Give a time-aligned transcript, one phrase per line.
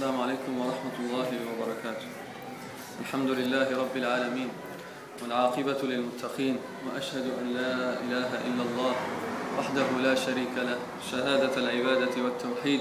[0.00, 2.08] السلام عليكم ورحمة الله وبركاته.
[3.04, 4.48] الحمد لله رب العالمين
[5.22, 6.56] والعاقبة للمتقين
[6.88, 8.94] وأشهد أن لا إله إلا الله
[9.60, 12.80] وحده لا شريك له شهادة العبادة والتوحيد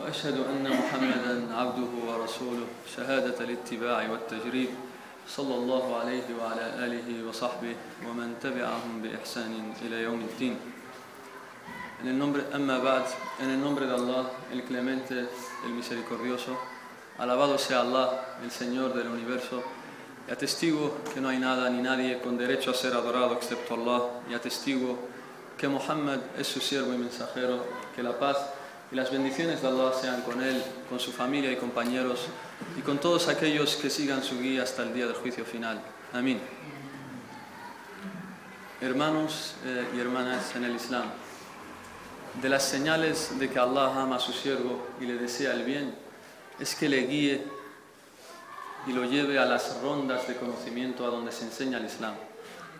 [0.00, 4.70] وأشهد أن محمدا عبده ورسوله شهادة الاتباع والتجريد
[5.28, 7.76] صلى الله عليه وعلى آله وصحبه
[8.08, 9.52] ومن تبعهم بإحسان
[9.84, 10.56] إلى يوم الدين.
[12.02, 13.04] En el nombre, Amma Ba'd,
[13.40, 15.28] en el nombre de Allah, el clemente,
[15.64, 16.58] el misericordioso,
[17.16, 19.62] alabado sea Allah, el Señor del universo,
[20.26, 24.02] y atestigo que no hay nada ni nadie con derecho a ser adorado excepto Allah,
[24.28, 24.98] y atestigo
[25.56, 28.36] que Muhammad es su siervo y mensajero, que la paz
[28.90, 32.26] y las bendiciones de Allah sean con él, con su familia y compañeros,
[32.76, 35.80] y con todos aquellos que sigan su guía hasta el día del juicio final.
[36.12, 36.40] Amén.
[38.80, 41.04] Hermanos eh, y hermanas en el Islam,
[42.40, 45.94] de las señales de que Allah ama a su siervo y le desea el bien
[46.58, 47.42] es que le guíe
[48.86, 52.14] y lo lleve a las rondas de conocimiento a donde se enseña el Islam.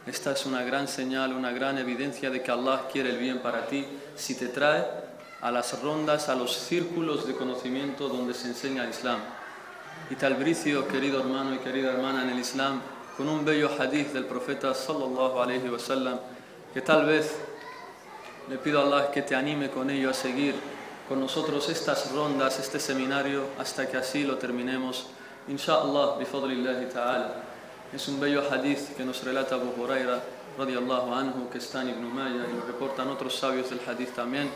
[0.07, 3.67] Esta es una gran señal, una gran evidencia de que Allah quiere el bien para
[3.67, 3.87] ti
[4.17, 4.85] si te trae
[5.41, 9.21] a las rondas, a los círculos de conocimiento donde se enseña el Islam.
[10.11, 12.81] Y te albricio, querido hermano y querida hermana en el Islam,
[13.17, 16.19] con un bello hadith del profeta sallallahu alaihi wasallam
[16.73, 17.37] que tal vez
[18.50, 20.56] le pido a Allah que te anime con ello a seguir
[21.08, 25.08] con nosotros estas rondas, este seminario, hasta que así lo terminemos.
[25.48, 27.44] Inshallah, bifadlillahi ta'ala.
[27.94, 30.22] Es un bello hadith que nos relata Abu Huraira,
[30.58, 34.50] radiallahu anhu, que está en Ibn Umayya y lo reportan otros sabios del hadith también,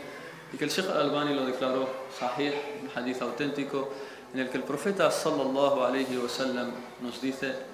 [0.52, 2.52] y que el Sheikh al-Albani lo declaró sahih,
[2.82, 3.88] un hadith auténtico,
[4.34, 7.72] en el que el profeta sallallahu alayhi wa sallam nos dice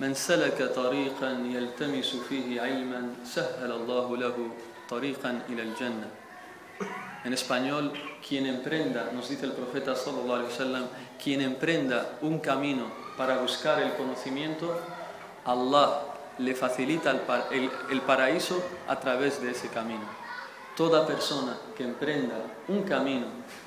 [0.00, 4.73] من سلك طريقا يلتمس فيه علما سهل الله له طريقا إلى الجنة
[7.23, 7.91] en español,
[8.27, 10.85] quien emprenda, nos dice el profeta sallallahu alaihi wasallam,
[11.21, 12.85] quien emprenda un camino
[13.17, 14.79] para buscar el conocimiento,
[15.45, 16.01] Allah
[16.37, 20.03] le facilita el, par- el- el paraíso a través de ese camino.
[20.75, 22.35] Toda persona que emprenda
[22.67, 23.25] un camino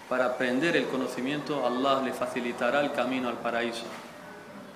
[0.08, 3.84] para aprender el conocimiento, Allah le facilitará el camino al paraíso.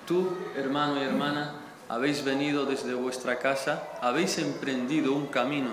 [0.07, 1.53] Tú, hermano y hermana,
[1.87, 5.69] habéis venido desde vuestra casa, habéis emprendido un camino,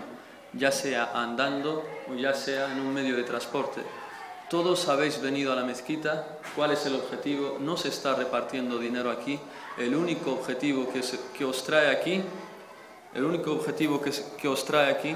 [0.52, 3.80] ya sea andando o ya sea en un medio de transporte.
[4.48, 6.38] Todos habéis venido a la mezquita.
[6.56, 7.58] ¿Cuál es el objetivo?
[7.60, 9.38] No se está repartiendo dinero aquí.
[9.78, 12.22] El único objetivo que, os trae aquí,
[13.14, 15.14] el único objetivo que os trae aquí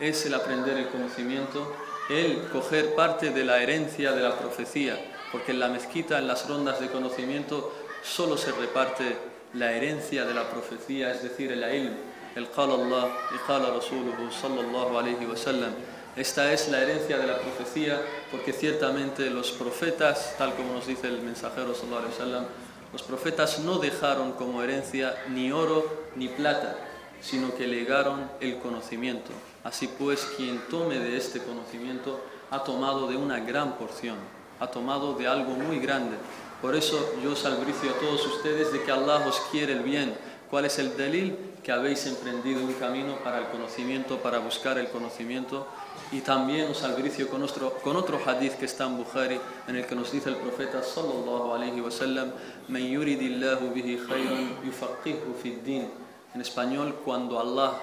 [0.00, 1.72] es el aprender el conocimiento,
[2.10, 4.98] el coger parte de la herencia de la profecía,
[5.30, 7.72] porque en la mezquita, en las rondas de conocimiento,
[8.02, 9.16] solo se reparte
[9.54, 11.94] la herencia de la profecía, es decir, el ilm,
[12.34, 15.72] el qala Allah y sallallahu alayhi wa sallam.
[16.16, 18.00] Esta es la herencia de la profecía,
[18.30, 22.44] porque ciertamente los profetas, tal como nos dice el mensajero sallallahu alayhi wa sallam,
[22.92, 26.76] los profetas no dejaron como herencia ni oro ni plata,
[27.22, 29.30] sino que legaron el conocimiento.
[29.64, 32.20] Así pues, quien tome de este conocimiento
[32.50, 34.16] ha tomado de una gran porción,
[34.60, 36.16] ha tomado de algo muy grande.
[36.60, 40.14] Por eso yo os albricio a todos ustedes de que Allah os quiere el bien.
[40.50, 41.36] ¿Cuál es el delil?
[41.62, 45.66] Que habéis emprendido un camino para el conocimiento, para buscar el conocimiento.
[46.10, 49.86] Y también os albricio con, nuestro, con otro hadith que está en Bukhari, en el
[49.86, 52.32] que nos dice el profeta sallallahu alaihi wasallam,
[52.68, 55.88] "Man yuridillahu bihi khayran yufaqihu fid din."
[56.34, 57.78] En español, cuando Allah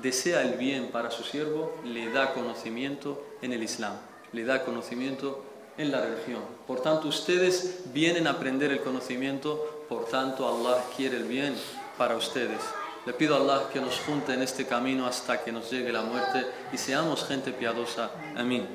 [0.00, 3.94] desea el bien para su siervo, le da conocimiento en el Islam,
[4.32, 5.44] le da conocimiento
[5.76, 6.42] en la religión.
[6.66, 11.54] Por tanto, ustedes vienen a aprender el conocimiento, por tanto, Allah quiere el bien
[11.98, 12.60] para ustedes.
[13.06, 16.02] Le pido a Allah que nos junte en este camino hasta que nos llegue la
[16.02, 18.10] muerte y seamos gente piadosa.
[18.36, 18.66] Amén.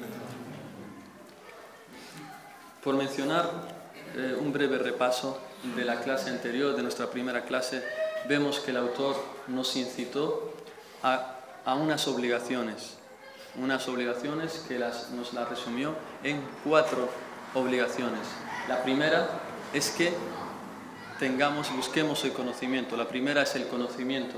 [2.83, 3.49] Por mencionar
[4.15, 5.39] eh, un breve repaso
[5.75, 7.83] de la clase anterior, de nuestra primera clase,
[8.27, 9.15] vemos que el autor
[9.47, 10.53] nos incitó
[11.03, 11.35] a,
[11.65, 12.97] a unas obligaciones,
[13.55, 17.09] unas obligaciones que las- nos las resumió en cuatro
[17.55, 18.21] obligaciones.
[18.67, 19.27] La primera
[19.73, 20.13] es que
[21.19, 22.97] tengamos y busquemos el conocimiento.
[22.97, 24.35] La primera es el conocimiento.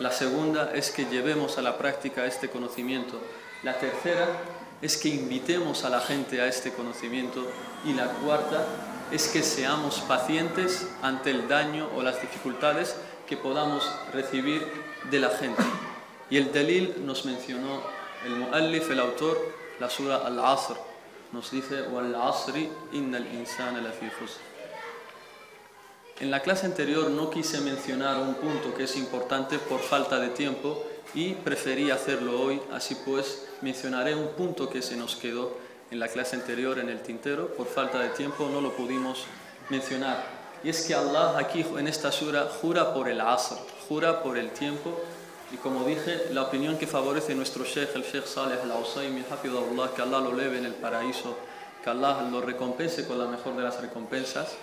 [0.00, 3.20] La segunda es que llevemos a la práctica este conocimiento.
[3.62, 4.26] La tercera
[4.82, 7.46] es que invitemos a la gente a este conocimiento.
[7.84, 8.66] Y la cuarta
[9.12, 12.96] es que seamos pacientes ante el daño o las dificultades
[13.28, 14.66] que podamos recibir
[15.10, 15.62] de la gente.
[16.30, 17.82] Y el delil nos mencionó
[18.24, 19.38] el Mu'allif, el autor,
[19.78, 20.76] la Sura Al-Asr.
[21.32, 24.10] Nos dice: Wal-Asri, inna al-insana lafi
[26.20, 30.28] en la clase anterior no quise mencionar un punto que es importante por falta de
[30.28, 35.56] tiempo y preferí hacerlo hoy, así pues mencionaré un punto que se nos quedó
[35.90, 39.24] en la clase anterior en el tintero, por falta de tiempo no lo pudimos
[39.70, 40.24] mencionar.
[40.62, 43.56] Y es que Allah aquí en esta sura jura por el asr,
[43.88, 44.98] jura por el tiempo.
[45.52, 50.20] Y como dije, la opinión que favorece nuestro Sheikh, el Sheikh Saleh al-Ausaymi, que Allah
[50.20, 51.36] lo leve en el paraíso,
[51.82, 54.56] que Allah lo recompense con la mejor de las recompensas,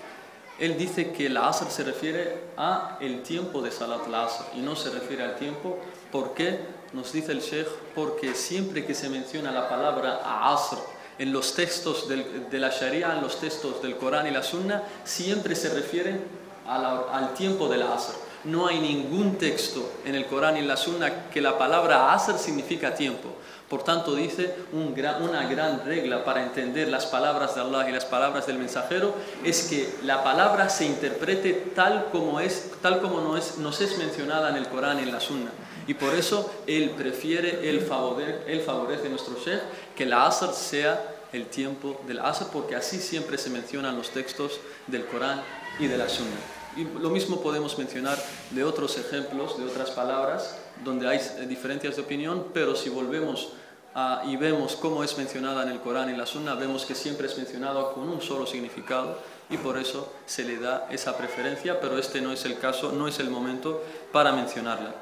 [0.62, 4.76] él dice que el asr se refiere a el tiempo de salat al-asr y no
[4.76, 5.80] se refiere al tiempo.
[6.12, 6.60] ¿Por qué?
[6.94, 10.22] Nos dice el Sheikh, porque siempre que se menciona la palabra
[10.54, 10.78] asr
[11.18, 15.56] en los textos de la Sharia, en los textos del Corán y la Sunna, siempre
[15.56, 16.20] se refiere
[16.68, 18.14] al tiempo del asr.
[18.44, 22.94] No hay ningún texto en el Corán y la Sunna que la palabra asr significa
[22.94, 23.30] tiempo.
[23.72, 28.46] Por tanto, dice una gran regla para entender las palabras de Allah y las palabras
[28.46, 29.16] del mensajero
[29.46, 33.98] es que la palabra se interprete tal como, es, tal como no es, nos es
[33.98, 35.52] mencionada en el Corán y en la Sunna.
[35.88, 39.62] Y por eso él prefiere, él favorece, él favorece nuestro Sheikh
[39.96, 41.02] que la Asr sea
[41.32, 45.42] el tiempo del Asr, porque así siempre se mencionan los textos del Corán
[45.80, 46.36] y de la Sunna.
[46.76, 48.18] Y lo mismo podemos mencionar
[48.50, 53.54] de otros ejemplos, de otras palabras, donde hay diferencias de opinión, pero si volvemos
[53.94, 56.96] Ah, y vemos cómo es mencionada en el Corán y en la Sunna, vemos que
[56.96, 59.18] siempre es mencionada con un solo significado
[59.50, 63.10] y por eso se le da esa preferencia, pero este no es el caso, no
[63.10, 63.84] es el momento
[64.14, 64.96] para mencionarla.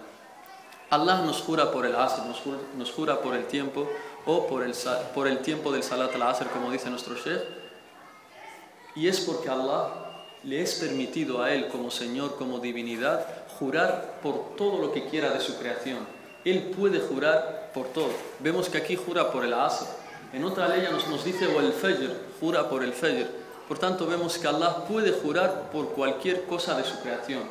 [0.90, 2.24] Allah nos jura por el Asr,
[2.76, 3.88] nos jura, por el tiempo
[4.26, 4.74] o por el,
[5.14, 7.44] por el tiempo del Salat al-Asr, como dice nuestro Sheikh,
[8.96, 9.88] y es porque Allah
[10.44, 13.24] le es permitido a Él como Señor, como divinidad,
[13.60, 16.19] jurar por todo lo que quiera de su creación.
[16.46, 18.12] Él puede jurar por todo.
[18.40, 19.86] Vemos que aquí jura por el Asr.
[20.34, 23.28] En otra ley nos, nos dice o el Fajr, jura por el Fajr.
[23.68, 27.44] Por tanto, vemos que Allah puede jurar por cualquier cosa de su creación.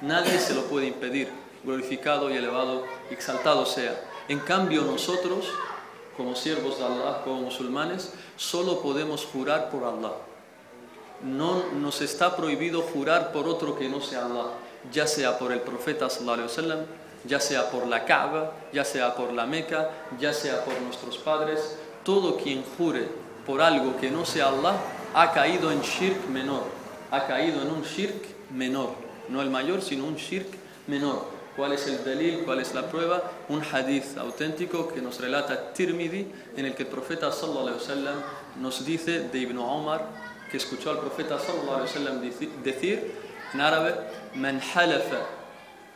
[0.00, 1.28] Nadie se lo puede impedir,
[1.64, 4.00] glorificado y elevado, exaltado sea.
[4.28, 5.46] En cambio, nosotros,
[6.16, 10.12] como siervos de Allah, como musulmanes, solo podemos jurar por Allah.
[11.22, 14.46] No nos está prohibido jurar por otro que no sea Allah,
[14.92, 16.86] ya sea por el profeta sallallahu alaihi wasallam,
[17.24, 21.76] ya sea por la Kaaba, ya sea por la Meca, ya sea por nuestros padres,
[22.04, 23.08] todo quien jure
[23.46, 24.74] por algo que no sea Allah
[25.14, 26.64] ha caído en shirk menor,
[27.10, 28.90] ha caído en un shirk menor,
[29.28, 30.48] no el mayor, sino un shirk
[30.86, 31.34] menor.
[31.56, 32.42] ¿Cuál es el delil?
[32.44, 33.22] ¿Cuál es la prueba?
[33.48, 36.26] Un hadith auténtico que nos relata Tirmidhi,
[36.56, 38.20] en el que el profeta sallallahu alaihi
[38.60, 40.04] nos dice de Ibn Omar
[40.50, 43.12] que escuchó al profeta sallallahu alaihi decir
[43.52, 43.94] en árabe:
[44.34, 45.43] "Man halafa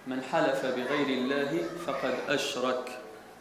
[0.07, 2.99] من حلف بغير الله فقد أشرك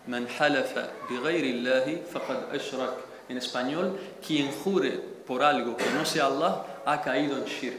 [0.09, 0.79] من حلف
[1.11, 2.95] بغير الله فقد أشرك
[3.29, 4.91] En español, quien jure
[5.27, 7.79] por algo que no sea Allah ha caído en shirk.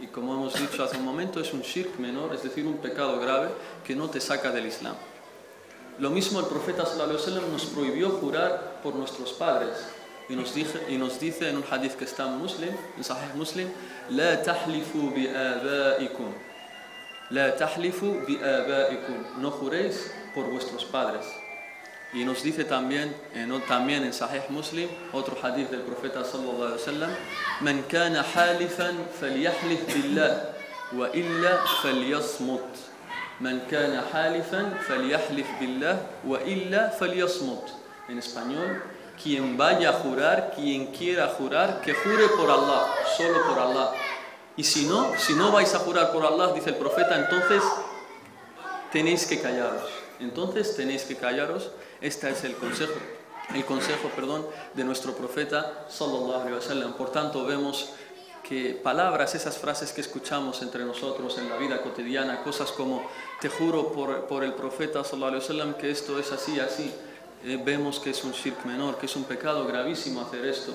[0.00, 3.20] Y como hemos dicho hace un momento, es un shirk menor, es decir, un pecado
[3.20, 3.50] grave
[3.84, 4.96] que no te saca del Islam.
[6.00, 9.76] Lo mismo el profeta sallallahu alaihi wasallam nos prohibió jurar por nuestros padres
[10.28, 13.34] y nos, dice, y nos dice en un hadith que está en Muslim, en Sahih
[13.36, 13.68] Muslim,
[14.10, 16.32] لا تحلفوا بآبائكم
[17.35, 18.39] La tahlifu bi
[19.39, 21.25] no juréis por vuestros padres.
[22.13, 26.79] Y nos dice también, en, también en Sahih Muslim, otro hadith del profeta sallallahu alaihi
[26.79, 27.11] wasallam,
[27.59, 30.55] Man kana halifan falyahlif billah
[30.93, 32.63] wa illa falyasmut.
[33.41, 37.67] Man kana halifan falyahlif billah wa illa falyasmut.
[38.07, 38.81] En español,
[39.21, 42.87] quien vaya a jurar, quien quiera jurar, que jure por Allah,
[43.17, 43.91] solo por Allah.
[44.57, 47.61] Y si no, si no vais a jurar por Allah, dice el profeta, entonces
[48.91, 49.83] tenéis que callaros.
[50.19, 51.71] Entonces tenéis que callaros.
[52.01, 52.93] Este es el consejo,
[53.53, 56.93] el consejo, perdón, de nuestro profeta sallallahu alaihi wasallam.
[56.93, 57.89] Por tanto, vemos
[58.47, 63.03] que palabras, esas frases que escuchamos entre nosotros en la vida cotidiana, cosas como
[63.41, 66.93] te juro por, por el profeta sallallahu alaihi wasallam que esto es así, así,
[67.43, 70.73] eh, vemos que es un shirk menor, que es un pecado gravísimo hacer esto.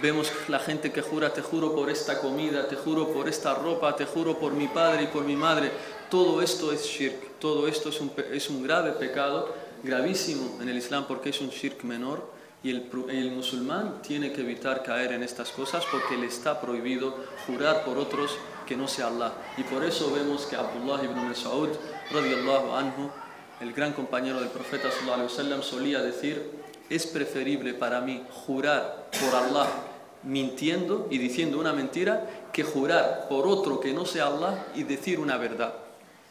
[0.00, 3.96] Vemos la gente que jura, te juro por esta comida, te juro por esta ropa,
[3.96, 5.70] te juro por mi padre y por mi madre.
[6.10, 10.76] Todo esto es shirk, todo esto es un, es un grave pecado, gravísimo en el
[10.76, 12.30] Islam porque es un shirk menor
[12.62, 17.14] y el, el, musulmán tiene que evitar caer en estas cosas porque le está prohibido
[17.46, 18.36] jurar por otros
[18.66, 19.32] que no sea Allah.
[19.56, 21.70] Y por eso vemos que Abdullah ibn Mas'ud
[22.10, 23.10] radiallahu anhu,
[23.60, 26.50] el gran compañero del profeta sallallahu solía decir,
[26.90, 29.68] es preferible para mí jurar por Allah
[30.22, 35.20] mintiendo y diciendo una mentira que jurar por otro que no sea Allah y decir
[35.20, 35.74] una verdad.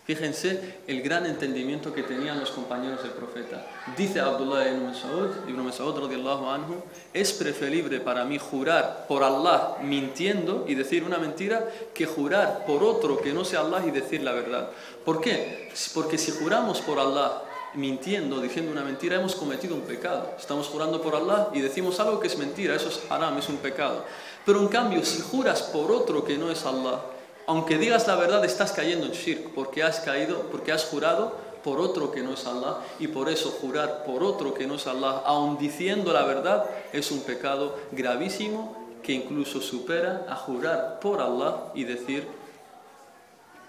[0.05, 3.65] Fíjense el gran entendimiento que tenían los compañeros del profeta.
[3.97, 6.75] Dice Abdullah ibn Mas'ud, ibn Mas'ud radiyallahu anhu,
[7.11, 12.83] es preferible para mí jurar por Allah mintiendo y decir una mentira que jurar por
[12.83, 14.69] otro que no sea Allah y decir la verdad.
[15.03, 15.69] ¿Por qué?
[15.95, 17.41] Porque si juramos por Allah
[17.75, 20.33] mintiendo, diciendo una mentira, hemos cometido un pecado.
[20.37, 23.57] Estamos jurando por Allah y decimos algo que es mentira, eso es haram, es un
[23.57, 24.03] pecado.
[24.45, 27.01] Pero en cambio, si juras por otro que no es Allah,
[27.47, 31.79] aunque digas la verdad, estás cayendo en shirk, porque has caído, porque has jurado por
[31.79, 35.23] otro que no es Allah, y por eso jurar por otro que no es Allah,
[35.25, 41.71] aun diciendo la verdad, es un pecado gravísimo que incluso supera a jurar por Allah
[41.75, 42.27] y decir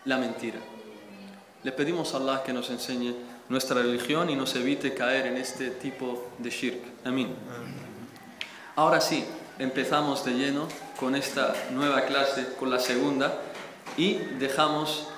[0.04, 0.58] la mentira.
[1.62, 3.14] Le pedimos a Allah que nos enseñe
[3.48, 6.80] nuestra religión y nos evite caer en este tipo de shirk.
[7.04, 7.34] Amén.
[8.74, 9.24] Ahora sí,
[9.58, 13.40] empezamos de lleno con esta nueva clase, con la segunda
[13.96, 15.08] y dejamos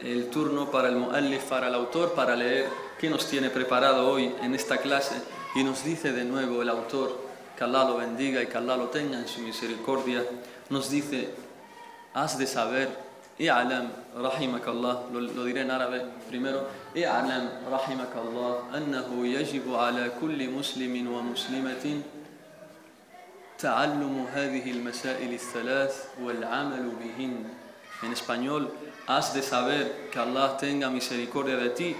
[0.00, 4.34] el turno para el muallif, para el autor, para leer qué nos tiene preparado hoy
[4.42, 5.14] en esta clase
[5.54, 7.18] y nos dice de nuevo el autor,
[7.56, 10.24] que Allah lo bendiga y que Allah lo tenga en su misericordia,
[10.70, 11.30] nos dice,
[12.12, 12.88] has de saber,
[13.38, 21.06] i'alam rahimakallah, lo, lo diré en árabe primero, i'alam rahimakallah, annahu yajibu ala kulli muslimin
[21.08, 22.02] wa muslimatin
[23.54, 27.34] تعلم هذه المسائل الثلاث والعمل بهن
[28.02, 28.68] en español,
[29.06, 31.96] has de saber que Allah tenga misericordia de ti,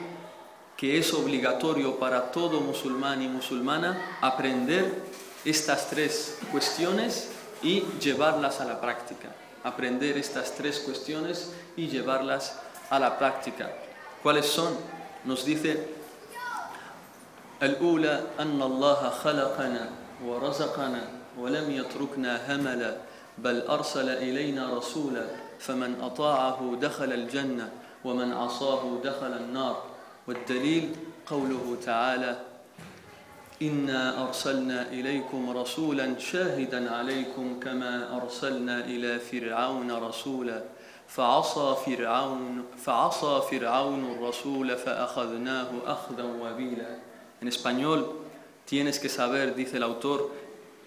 [0.76, 5.02] que es obligatorio para todo musulmán y musulmana aprender
[5.44, 7.30] estas tres cuestiones
[7.62, 9.28] y llevarlas a la práctica.
[9.64, 13.70] Aprender estas tres cuestiones y llevarlas a la práctica.
[14.22, 14.72] ¿Cuáles son?
[15.24, 15.86] Nos dice
[17.62, 19.90] الأولى أن الله خلقنا
[20.24, 21.02] ورزقنا
[21.38, 22.96] ولم يتركنا هملا
[23.38, 25.26] بل أرسل إلينا رسولا
[25.58, 27.70] فمن أطاعه دخل الجنة
[28.04, 29.82] ومن عصاه دخل النار
[30.28, 32.36] والدليل قوله تعالى
[33.61, 40.63] إنا أرسلنا إليكم رسولا شاهدا عليكم كما أرسلنا إلى فرعون رسولا
[41.07, 46.99] فعصى فرعون فعصى فرعون الرسول فأخذناه أخذا وبيلا
[47.41, 48.19] En español
[48.65, 50.29] tienes que saber, dice el autor,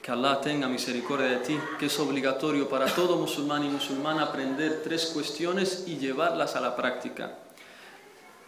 [0.03, 4.83] que Allah tenga misericordia de ti, que es obligatorio para todo musulmán y musulmana aprender
[4.85, 7.39] tres cuestiones y llevarlas a la práctica.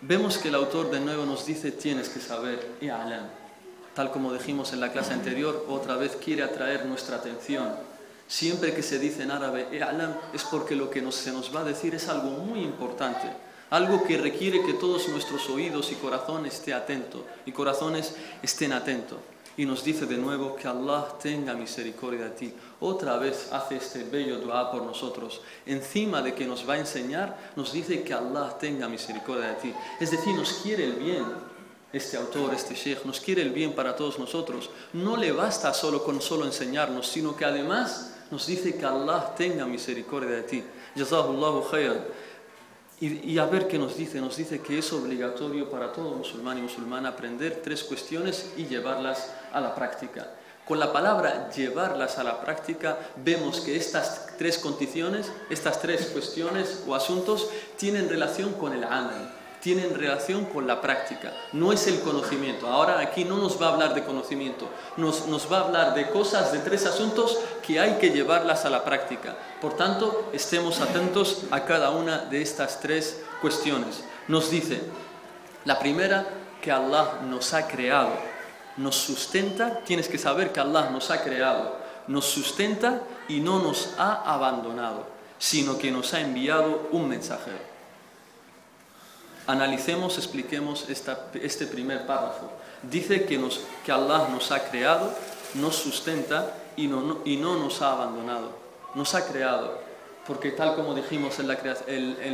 [0.02, 3.37] Vemos que el autor de nuevo nos dice tienes que saber, y alam.
[3.99, 7.67] Tal como dijimos en la clase anterior, otra vez quiere atraer nuestra atención.
[8.29, 11.63] Siempre que se dice en árabe, alam, es porque lo que se nos va a
[11.65, 13.27] decir es algo muy importante
[13.69, 19.17] algo que requiere que todos nuestros oídos y corazones estén atentos y corazones estén atentos.
[19.57, 22.53] Y nos dice de nuevo que Allah tenga misericordia de ti.
[22.79, 25.41] Otra vez hace este bello dua por nosotros.
[25.65, 29.73] Encima de que nos va a enseñar, nos dice que Allah tenga misericordia de ti.
[29.99, 31.48] Es decir, nos quiere el bien.
[31.91, 34.69] Este autor, este sheikh, nos quiere el bien para todos nosotros.
[34.93, 39.65] No le basta solo con solo enseñarnos, sino que además nos dice que Allah tenga
[39.65, 40.63] misericordia de ti.
[43.01, 44.21] Y, y, a ver qué nos dice.
[44.21, 49.31] Nos dice que es obligatorio para todo musulmán y musulmana aprender tres cuestiones y llevarlas
[49.51, 50.27] a la práctica.
[50.69, 56.83] Con la palabra llevarlas a la práctica vemos que estas tres condiciones, estas tres cuestiones
[56.87, 61.33] o asuntos tienen relación con el amal, tienen relación con la práctica.
[61.51, 62.67] No es el conocimiento.
[62.67, 66.09] Ahora aquí no nos va a hablar de conocimiento, nos, nos va a hablar de
[66.09, 69.35] cosas, de tres asuntos que hay que llevarlas a la práctica.
[69.61, 74.03] Por tanto, estemos atentos a cada una de estas tres cuestiones.
[74.27, 74.81] Nos dice,
[75.65, 76.25] la primera,
[76.61, 78.11] que Allah nos ha creado,
[78.77, 83.93] nos sustenta, tienes que saber que Allah nos ha creado, nos sustenta y no nos
[83.97, 85.05] ha abandonado,
[85.37, 87.68] sino que nos ha enviado un mensajero.
[89.49, 92.51] Analicemos, expliquemos este primer párrafo.
[92.83, 95.11] Dice que, nos, que Allah nos ha creado,
[95.55, 98.51] nos sustenta y no, y no nos ha abandonado.
[98.93, 99.79] Nos ha creado,
[100.27, 101.47] porque tal como dijimos en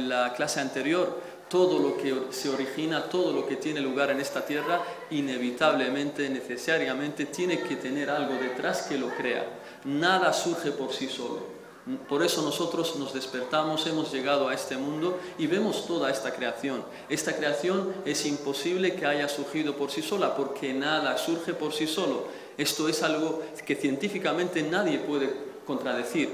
[0.09, 1.17] la clase anterior,
[1.47, 4.81] todo lo que se origina, todo lo que tiene lugar en esta tierra,
[5.11, 9.45] inevitablemente, necesariamente, tiene que tener algo detrás que lo crea.
[9.85, 11.54] Nada surge por sí solo.
[12.09, 16.83] Por eso nosotros nos despertamos, hemos llegado a este mundo y vemos toda esta creación.
[17.09, 21.85] Esta creación es imposible que haya surgido por sí sola, porque nada surge por sí
[21.85, 22.25] solo.
[22.57, 25.31] Esto es algo que científicamente nadie puede
[25.67, 26.29] contradecir.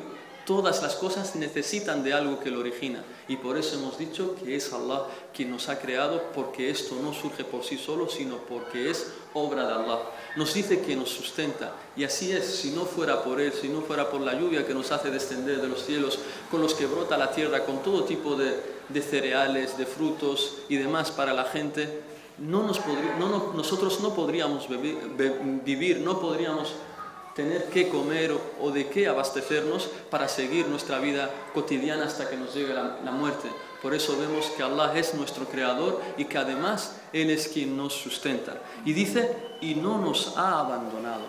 [0.46, 3.04] Todas las cosas necesitan de algo que lo origina.
[3.32, 7.14] Y por eso hemos dicho que es Allah quien nos ha creado, porque esto no
[7.14, 10.00] surge por sí solo, sino porque es obra de Allah.
[10.36, 11.74] Nos dice que nos sustenta.
[11.96, 14.74] Y así es, si no fuera por Él, si no fuera por la lluvia que
[14.74, 16.20] nos hace descender de los cielos,
[16.50, 21.10] con los que brota la tierra, con todo tipo de, cereales, de frutos y demás
[21.10, 22.02] para la gente,
[22.38, 22.82] no nos
[23.18, 26.74] no, nosotros no podríamos vivir, no podríamos
[27.36, 32.54] tener que comer o, de qué abastecernos para seguir nuestra vida cotidiana hasta que nos
[32.54, 33.50] llegue la, la, muerte.
[33.82, 37.94] Por eso vemos que Allah es nuestro creador y que además Él es quien nos
[37.94, 38.62] sustenta.
[38.86, 41.24] Y dice, y no nos ha abandonado.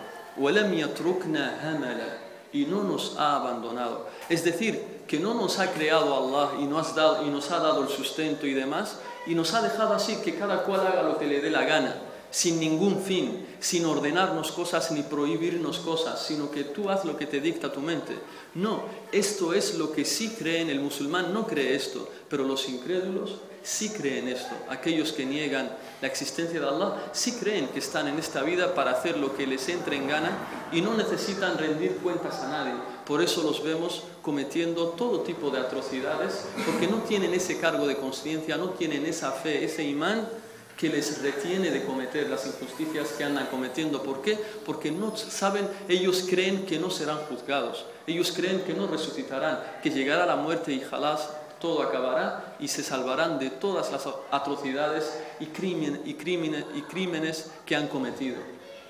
[2.51, 4.07] Y no nos ha abandonado.
[4.29, 7.83] Es decir, que no nos ha creado Allah y nos, dado, y nos ha dado
[7.83, 11.25] el sustento y demás, y nos ha dejado así que cada cual haga lo que
[11.25, 11.95] le dé la gana
[12.33, 17.27] sin ningún fin, sin ordenarnos cosas ni prohibirnos cosas, sino que tú haz lo que
[17.27, 18.17] te dicta tu mente.
[18.55, 23.35] No, esto es lo que sí creen, el musulmán no cree esto, pero los incrédulos
[23.61, 24.55] sí creen esto.
[24.67, 25.69] Aquellos que niegan
[26.01, 29.45] la existencia de Allah sí creen que están en esta vida para hacer lo que
[29.45, 30.31] les entre en gana
[30.71, 32.73] y no necesitan rendir cuentas a nadie.
[33.05, 37.97] Por eso los vemos cometiendo todo tipo de atrocidades, porque no tienen ese cargo de
[37.97, 40.27] conciencia, no tienen esa fe, ese imán
[40.77, 44.03] que les retiene de cometer las injusticias que andan cometiendo.
[44.03, 44.37] ¿Por qué?
[44.65, 49.89] Porque no saben, ellos creen que no serán juzgados, ellos creen que no resucitarán, que
[49.89, 51.29] llegará la muerte y jalás
[51.63, 58.35] todo acabará y se salvarán de todas las atrocidades y, crímenes que han cometido.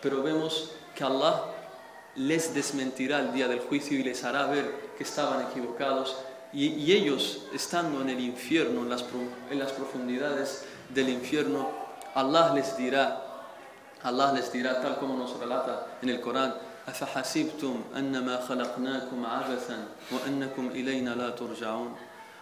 [0.02, 1.44] Pero vemos que Allah
[2.16, 6.18] les desmentirá el día del juicio y les hará ver que estaban equivocados
[6.52, 11.70] y, ellos, estando en el infierno, en las profundidades del infierno,
[12.16, 13.22] Allah les dirá,
[14.04, 16.54] Allah les dirá tal como nos relata en el Corán,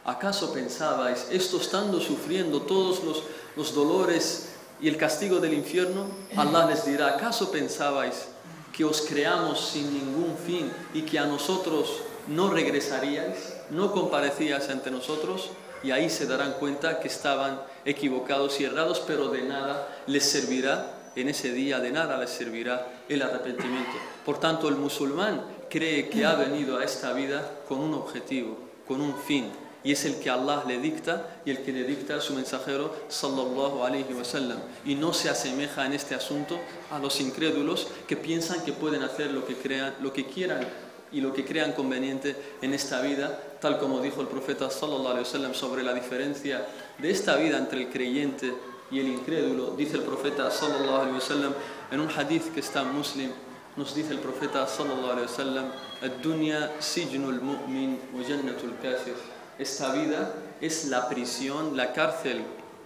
[0.04, 3.24] ¿Acaso pensabais, esto estando sufriendo todos los,
[3.56, 4.50] los dolores
[4.82, 6.08] y el castigo del infierno?
[6.36, 8.30] Allah les dirá, ¿acaso pensabais
[8.74, 14.90] que os creamos sin ningún fin y que a nosotros no regresaríais, no comparecíais ante
[14.90, 15.52] nosotros?
[15.84, 20.98] y ahí se darán cuenta que estaban equivocados y errados, pero de nada les servirá
[21.16, 23.92] en ese día, de nada les servirá el arrepentimiento.
[24.26, 29.02] Por tanto, el musulmán cree que ha venido a esta vida con un objetivo, con
[29.02, 29.52] un fin,
[29.84, 32.94] y es el que Allah le dicta y el que le dicta a su mensajero
[33.08, 36.60] sallallahu alaihi wasallam y no se asemeja en este asunto
[36.92, 40.68] a los incrédulos que piensan que pueden hacer lo que crean, lo que quieran
[41.12, 45.26] y lo que crean conveniente en esta vida, tal como dijo el profeta sallallahu alaihi
[45.26, 46.66] wasallam sobre la diferencia
[47.02, 48.54] de esta vida entre el creyente
[48.92, 49.72] y el incrédulo.
[49.76, 51.54] Dice el profeta sallallahu alaihi wasallam
[51.92, 53.32] en un hadith que está en Muslim,
[53.76, 55.66] nos dice el profeta sallallahu alaihi wasallam,
[56.02, 59.16] "Ad-dunya sijnul mu'min wa jannatul kafir."
[59.58, 62.42] Esta vida es la prisión, la cárcel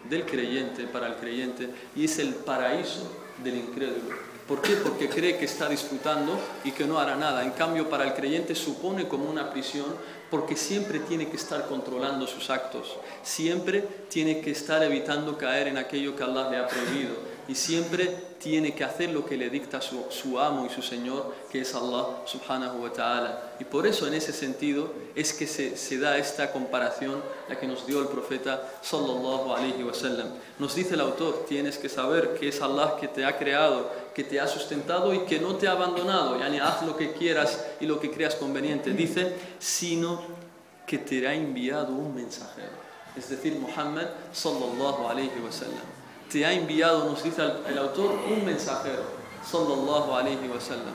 [0.09, 3.11] del creyente para el creyente y es el paraíso
[3.43, 4.15] del incrédulo.
[4.47, 4.75] ¿Por qué?
[4.75, 7.43] Porque cree que está disfrutando y que no hará nada.
[7.43, 9.87] En cambio, para el creyente supone como una prisión
[10.29, 15.77] porque siempre tiene que estar controlando sus actos, siempre tiene que estar evitando caer en
[15.77, 19.79] aquello que Allah le ha prohibido y siempre tiene que hacer lo que le dicta
[19.81, 23.53] su, amo y su Señor, que es Allah subhanahu wa ta'ala.
[23.59, 27.85] Y por eso en ese sentido es que se, da esta comparación, la que nos
[27.85, 30.27] dio el profeta sallallahu alaihi wasallam.
[30.59, 34.23] Nos dice el autor, tienes que saber que es Allah que te ha creado, que
[34.23, 36.39] te ha sustentado y que no te ha abandonado.
[36.39, 38.91] Yani haz lo que quieras y lo que creas conveniente.
[38.91, 40.21] Dice, sino
[40.87, 42.85] que te ha enviado un mensajero.
[43.15, 49.03] Es decir, Muhammad sallallahu alaihi wasallam te ha enviado, nos dice el, autor, un mensajero,
[49.43, 50.93] sallallahu alayhi wa sallam.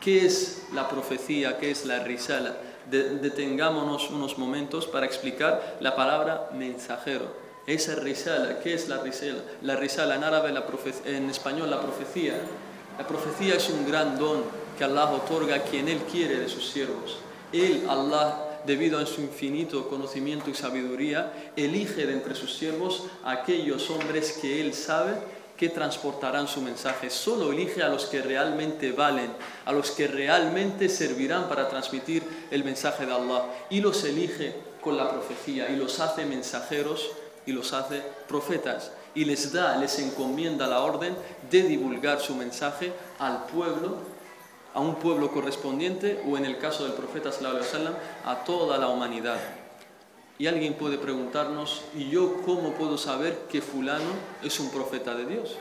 [0.00, 1.58] ¿Qué es la profecía?
[1.58, 2.56] ¿Qué es la risala?
[2.90, 7.26] detengámonos unos momentos para explicar la palabra mensajero.
[7.66, 9.42] Esa risala, ¿qué es la risala?
[9.62, 10.64] La risala en árabe, la
[11.04, 12.34] en español, la profecía.
[12.98, 14.42] La profecía es un gran don
[14.76, 17.18] que Allah otorga a quien Él quiere de sus siervos.
[17.52, 23.32] Él, Allah, debido a su infinito conocimiento y sabiduría, elige de entre sus siervos a
[23.32, 25.14] aquellos hombres que Él sabe
[25.60, 27.10] que transportarán su mensaje.
[27.10, 29.30] Solo elige a los que realmente valen,
[29.66, 33.44] a los que realmente servirán para transmitir el mensaje de Allah.
[33.68, 37.10] Y los elige con la profecía y los hace mensajeros
[37.44, 38.92] y los hace profetas.
[39.14, 41.14] Y les da, les encomienda la orden
[41.50, 43.98] de divulgar su mensaje al pueblo
[44.74, 47.30] a un pueblo correspondiente o en el caso del profeta
[48.24, 49.38] a toda la humanidad.
[50.38, 54.10] Y alguien puede preguntarnos, ¿y yo cómo puedo saber que fulano
[54.42, 55.56] es un profeta de Dios?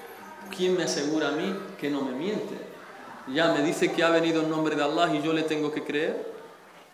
[0.55, 2.55] ¿Quién me asegura a mí que no me miente?
[3.33, 5.83] Ya me dice que ha venido en nombre de Allah y yo le tengo que
[5.83, 6.33] creer.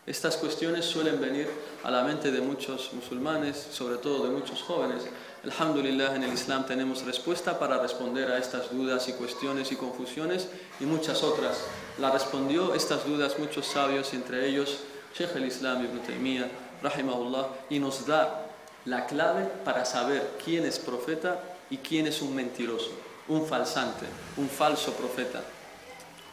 [0.05, 1.47] Estas cuestiones suelen venir
[1.83, 5.07] a la mente de muchos musulmanes, sobre todo de muchos jóvenes.
[5.45, 10.47] Alhamdulillah, en el Islam tenemos respuesta para responder a estas dudas y cuestiones y confusiones
[10.79, 11.65] y muchas otras.
[11.99, 14.79] La respondió estas dudas muchos sabios, entre ellos
[15.15, 16.47] Sheikh el-Islam Ibn Taymiyyah,
[16.81, 18.47] rahimahullah, y nos da
[18.85, 22.89] la clave para saber quién es profeta y quién es un mentiroso,
[23.27, 25.43] un falsante, un falso profeta.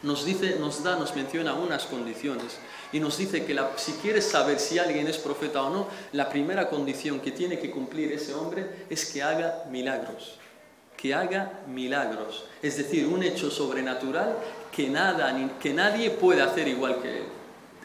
[0.03, 2.57] Nos dice, nos da, nos menciona unas condiciones
[2.91, 6.69] y nos dice que si quieres saber si alguien es profeta o no, la primera
[6.69, 10.37] condición que tiene que cumplir ese hombre es que haga milagros.
[10.97, 12.45] Que haga milagros.
[12.61, 14.35] Es decir, un hecho sobrenatural
[14.71, 17.23] que, nada, que nadie puede hacer igual que él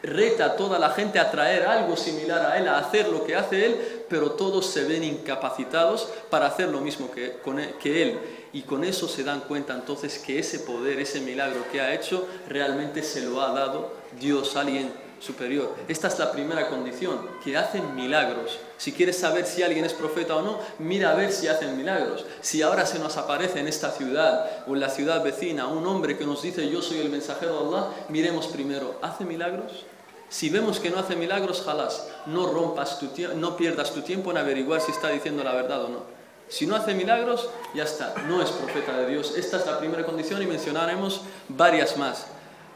[0.01, 3.35] reta a toda la gente a traer algo similar a él, a hacer lo que
[3.35, 8.19] hace él, pero todos se ven incapacitados para hacer lo mismo que él.
[8.51, 12.27] Y con eso se dan cuenta entonces que ese poder, ese milagro que ha hecho,
[12.47, 15.75] realmente se lo ha dado Dios, alguien superior.
[15.87, 18.57] Esta es la primera condición, que hacen milagros.
[18.77, 22.25] Si quieres saber si alguien es profeta o no, mira a ver si hacen milagros.
[22.41, 26.17] Si ahora se nos aparece en esta ciudad o en la ciudad vecina un hombre
[26.17, 29.85] que nos dice yo soy el mensajero de Allah, miremos primero, ¿hace milagros?
[30.29, 34.37] Si vemos que no hace milagros, jalas, no rompas tu no pierdas tu tiempo en
[34.37, 36.18] averiguar si está diciendo la verdad o no.
[36.49, 39.35] Si no hace milagros, ya está, no es profeta de Dios.
[39.37, 42.25] Esta es la primera condición y mencionaremos varias más.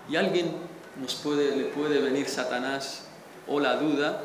[0.08, 0.54] Y alguien
[1.02, 3.06] nos puede, le puede venir Satanás
[3.48, 4.22] o la duda,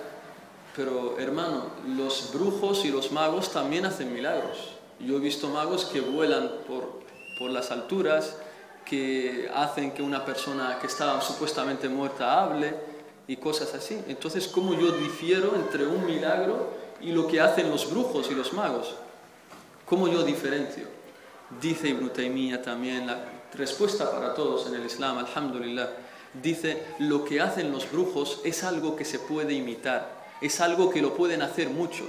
[0.77, 4.75] pero hermano, los brujos y los magos también hacen milagros.
[5.01, 7.01] Yo he visto magos que vuelan por,
[7.39, 8.37] por las alturas,
[8.85, 12.75] que hacen que una persona que estaba supuestamente muerta hable
[13.27, 14.03] y cosas así.
[14.09, 18.53] Entonces, ¿cómo yo difiero entre un milagro y lo que hacen los brujos y los
[18.53, 18.95] magos?
[19.89, 20.85] ¿Cómo yo diferencio?
[21.63, 23.25] Dice Ibn Taymiyyah también, la
[23.55, 25.89] respuesta para todos en el Islam, alhamdulillah,
[26.43, 30.11] dice, lo que hacen los brujos es algo que se puede imitar,
[30.43, 32.09] es algo que lo pueden hacer muchos,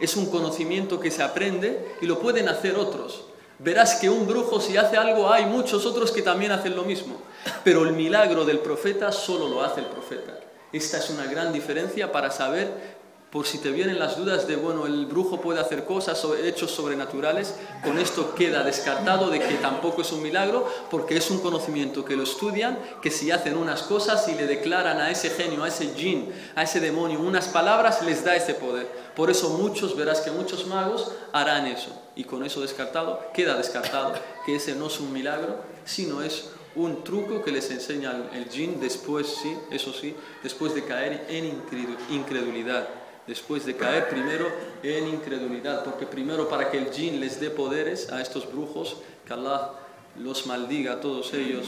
[0.00, 3.22] es un conocimiento que se aprende y lo pueden hacer otros.
[3.60, 7.14] Verás que un brujo si hace algo hay muchos otros que también hacen lo mismo,
[7.62, 10.40] pero el milagro del profeta solo lo hace el profeta.
[10.72, 13.00] Esta es una gran diferencia para saber
[13.32, 16.70] por si te vienen las dudas de, bueno, el brujo puede hacer cosas o hechos
[16.70, 22.04] sobrenaturales, con esto queda descartado de que tampoco es un milagro, porque es un conocimiento
[22.04, 25.68] que lo estudian, que si hacen unas cosas y le declaran a ese genio, a
[25.68, 28.86] ese jin, a ese demonio, unas palabras, les da ese poder.
[29.16, 34.12] Por eso muchos, verás que muchos magos harán eso, y con eso descartado, queda descartado
[34.44, 38.78] que ese no es un milagro, sino es un truco que les enseña el jin
[38.78, 41.62] después, sí, eso sí, después de caer en
[42.10, 44.50] incredulidad después de caer primero
[44.82, 49.32] en incredulidad, porque primero para que el jin les dé poderes a estos brujos, que
[49.32, 49.72] Allah
[50.18, 51.66] los maldiga a todos ellos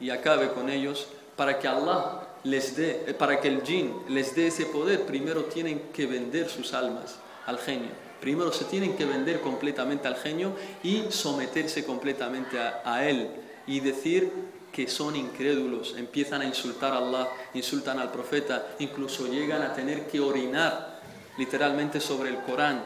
[0.00, 4.34] y acabe con ellos, para que Allah les dé, eh, para que el jin les
[4.34, 7.90] dé ese poder, primero tienen que vender sus almas al genio.
[8.20, 13.28] Primero se tienen que vender completamente al genio y someterse completamente a, a él
[13.66, 14.30] y decir
[14.72, 20.06] que son incrédulos, empiezan a insultar a Allah, insultan al profeta, incluso llegan a tener
[20.06, 20.91] que orinar
[21.36, 22.82] literalmente sobre el Corán,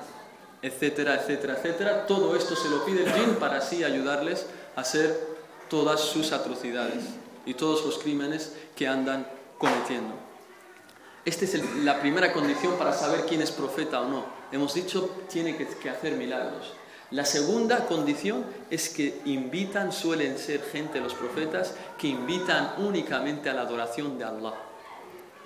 [0.63, 2.07] etcétera, etcétera, etcétera.
[2.07, 5.37] Todo esto se lo pide el jin para así ayudarles a hacer
[5.69, 7.05] todas sus atrocidades
[7.45, 9.27] y todos los crímenes que andan
[9.59, 10.15] cometiendo.
[11.25, 14.25] Esta es la primera condición para saber quién es profeta o no.
[14.53, 16.73] Hemos dicho, tiene que, que hacer milagros.
[17.11, 23.55] La segunda condición es que invitan, suelen ser gente, los profetas, que invitan únicamente a
[23.55, 24.55] la adoración de Allah.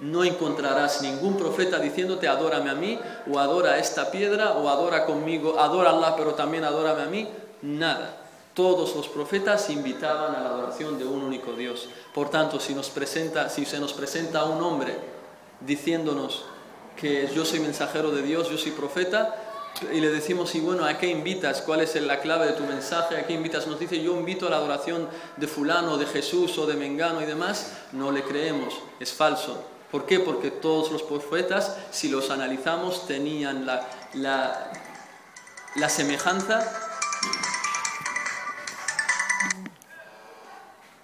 [0.01, 2.99] No encontrarás ningún profeta diciéndote adórame a mí
[3.31, 7.29] o adora esta piedra o adora conmigo, adora Allah pero también adórame a mí.
[7.63, 8.17] Nada.
[8.55, 11.89] Todos los profetas invitaban a la adoración de un único Dios.
[12.15, 14.97] Por tanto, si, nos presenta, si se nos presenta un hombre
[15.61, 16.45] diciéndonos
[16.97, 19.35] que yo soy mensajero de Dios, yo soy profeta,
[19.93, 21.63] y le decimos, y bueno, ¿a qué invitas?
[21.63, 23.17] ¿Cuál es la clave de tu mensaje?
[23.17, 23.67] ¿A qué invitas?
[23.67, 27.25] Nos dice, yo invito a la adoración de fulano, de Jesús o de Mengano y
[27.25, 27.73] demás.
[27.93, 29.63] No le creemos, es falso.
[29.90, 30.20] ¿Por qué?
[30.20, 36.64] Porque todos los profetas, si los analizamos, tenían la, la, semejanza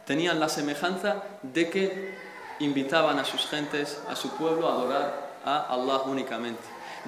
[0.06, 2.14] tenían la semejanza de que
[2.60, 6.62] invitaban a sus gentes, a su pueblo, a adorar a Allah únicamente.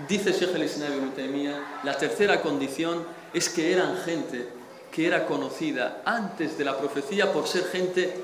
[0.08, 4.48] Dice Sheikh el-Islam ibn la tercera condición es que eran gente
[4.90, 8.16] que era conocida antes de la profecía por ser gente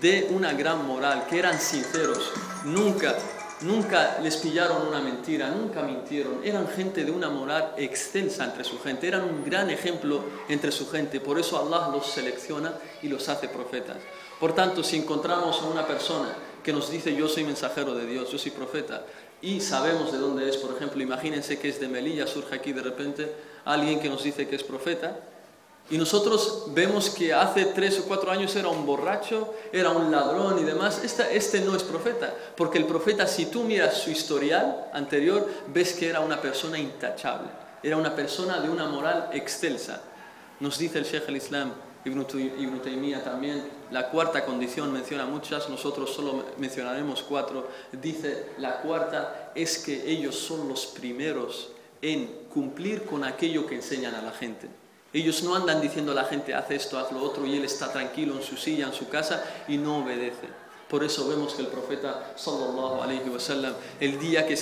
[0.00, 2.32] de una gran moral, que eran sinceros,
[2.64, 3.16] nunca,
[3.62, 8.78] nunca les pillaron una mentira, nunca mintieron, eran gente de una moral extensa entre su
[8.80, 13.28] gente, eran un gran ejemplo entre su gente, por eso Allah los selecciona y los
[13.28, 13.96] hace profetas.
[14.38, 18.30] Por tanto, si encontramos a una persona que nos dice yo soy mensajero de Dios,
[18.30, 19.04] yo soy profeta,
[19.40, 22.82] y sabemos de dónde es, por ejemplo, imagínense que es de Melilla, surge aquí de
[22.82, 23.32] repente
[23.64, 25.16] alguien que nos dice que es profeta,
[25.90, 30.58] y nosotros vemos que hace tres o cuatro años era un borracho, era un ladrón
[30.58, 31.00] y demás.
[31.02, 36.08] este no es profeta, porque el profeta, si tú miras su historial anterior, ves que
[36.08, 37.48] era una persona intachable,
[37.82, 40.02] era una persona de una moral excelsa.
[40.60, 41.72] Nos dice el Sheikh al-Islam,
[42.04, 47.68] Ibn Taymiyyah también, la cuarta condición menciona muchas, nosotros solo mencionaremos cuatro.
[47.92, 51.70] Dice, la cuarta es que ellos son los primeros
[52.02, 54.68] en cumplir con aquello que enseñan a la gente.
[55.12, 57.90] Ellos no andan diciendo a la gente, haz esto, haz lo otro, y él está
[57.90, 60.48] tranquilo en su silla, en su casa, y no obedece.
[60.88, 64.54] Por eso vemos que el profeta, sallallahu alayhi wa sallam, el día que,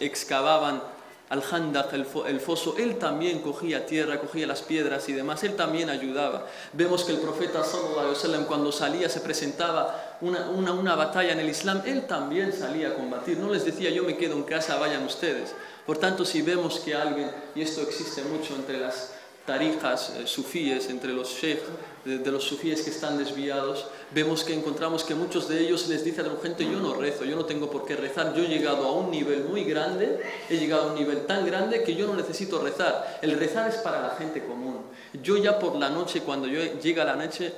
[0.00, 0.82] excavaban
[1.30, 5.88] al handak, el, foso, él también cogía tierra, cogía las piedras y demás, él también
[5.88, 6.46] ayudaba.
[6.74, 10.94] Vemos que el profeta, sallallahu alayhi wa sallam, cuando salía, se presentaba una, una, una
[10.94, 13.38] batalla en el Islam, él también salía a combatir.
[13.38, 15.54] No les decía, yo me quedo en casa, vayan ustedes.
[15.86, 19.13] Por tanto, si vemos que alguien, y esto existe mucho entre las
[19.46, 21.62] tarijas eh, sufíes, entre los sheikhs
[22.04, 26.26] de, los sufíes que están desviados, vemos que encontramos que muchos de ellos les dicen
[26.26, 28.86] a la gente, yo no rezo, yo no tengo por qué rezar, yo he llegado
[28.86, 32.14] a un nivel muy grande, he llegado a un nivel tan grande que yo no
[32.14, 33.18] necesito rezar.
[33.22, 34.82] El rezar es para la gente común.
[35.22, 37.52] Yo ya por la noche, cuando yo llega la noche,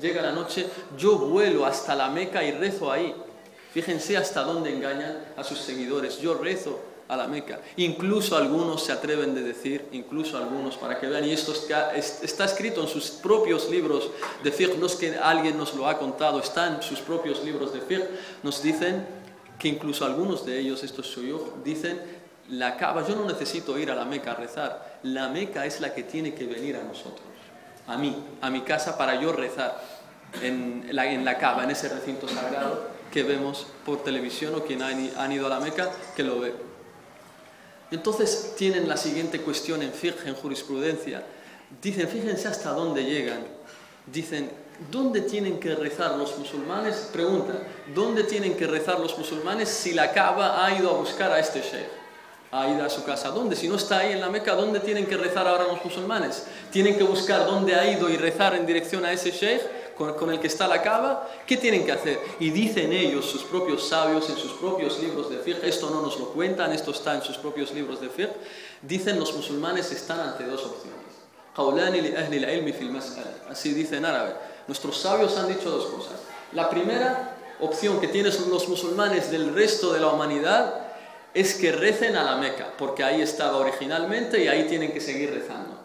[0.00, 0.66] llega la noche,
[0.98, 3.14] yo vuelo hasta la Meca y rezo ahí.
[3.72, 6.18] Fíjense hasta dónde engañan a sus seguidores.
[6.18, 7.60] Yo rezo a la Meca.
[7.76, 12.80] Incluso algunos se atreven de decir, incluso algunos, para que vean, y esto está escrito
[12.82, 14.10] en sus propios libros
[14.42, 17.72] de fiqh, no es que alguien nos lo ha contado, está en sus propios libros
[17.72, 18.04] de fiqh,
[18.42, 19.06] nos dicen
[19.58, 22.00] que incluso algunos de ellos, estos shuyukh, dicen,
[22.48, 25.94] la Kaaba, yo no necesito ir a la Meca a rezar, la Meca es la
[25.94, 27.26] que tiene que venir a nosotros,
[27.86, 29.80] a mí, a mi casa para yo rezar
[30.42, 34.82] en la, en la Kaaba, en ese recinto sagrado que vemos por televisión o quien
[34.82, 36.65] han ido a la Meca que lo ve.
[37.90, 41.24] Entonces tienen la siguiente cuestión en fiqh, en jurisprudencia.
[41.80, 43.44] Dicen, fíjense hasta dónde llegan.
[44.06, 44.50] Dicen,
[44.90, 47.08] ¿dónde tienen que rezar los musulmanes?
[47.12, 47.54] Pregunta,
[47.94, 51.60] ¿dónde tienen que rezar los musulmanes si la Kaaba ha ido a buscar a este
[51.60, 51.88] sheikh?
[52.52, 53.30] Ha ido a su casa.
[53.30, 53.56] ¿Dónde?
[53.56, 56.46] Si no está ahí en la Meca, ¿dónde tienen que rezar ahora los musulmanes?
[56.70, 59.62] ¿Tienen que buscar dónde ha ido y rezar en dirección a ese sheikh?
[59.96, 62.20] Con, el que está la cava, ¿qué tienen que hacer?
[62.38, 66.18] Y dicen ellos, sus propios sabios, en sus propios libros de fiqh, esto no nos
[66.18, 68.30] lo cuentan, esto está en sus propios libros de fiqh,
[68.82, 71.00] dicen los musulmanes están ante dos opciones.
[73.48, 74.34] Así dice en árabe.
[74.66, 76.20] Nuestros sabios han dicho dos cosas.
[76.52, 80.86] La primera opción que tienen los musulmanes del resto de la humanidad
[81.32, 85.32] es que recen a la Meca, porque ahí estaba originalmente y ahí tienen que seguir
[85.32, 85.78] rezando.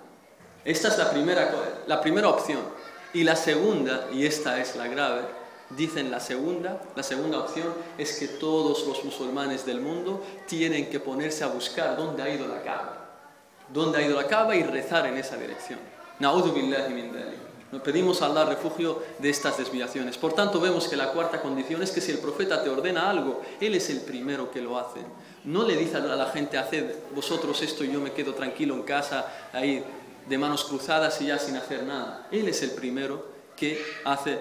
[0.64, 1.52] Esta es la primera,
[1.88, 2.60] la primera opción.
[3.14, 5.22] Y la segunda, y esta es la grave,
[5.70, 11.00] dicen la segunda, la segunda opción es que todos los musulmanes del mundo tienen que
[11.00, 13.10] ponerse a buscar dónde ha ido la Kaaba,
[13.68, 15.80] dónde ha ido la Kaaba y rezar en esa dirección.
[17.72, 20.18] Nos pedimos a Allah refugio de estas desviaciones.
[20.18, 23.42] Por tanto, vemos que la cuarta condición es que si el profeta te ordena algo,
[23.62, 25.00] él es el primero que lo hace.
[25.46, 28.84] No le dice a la gente, haced vosotros esto y yo me quedo tranquilo en
[28.84, 29.84] casa, ahí
[30.28, 32.28] de manos cruzadas y ya sin hacer nada.
[32.32, 34.40] Él es el primero que hace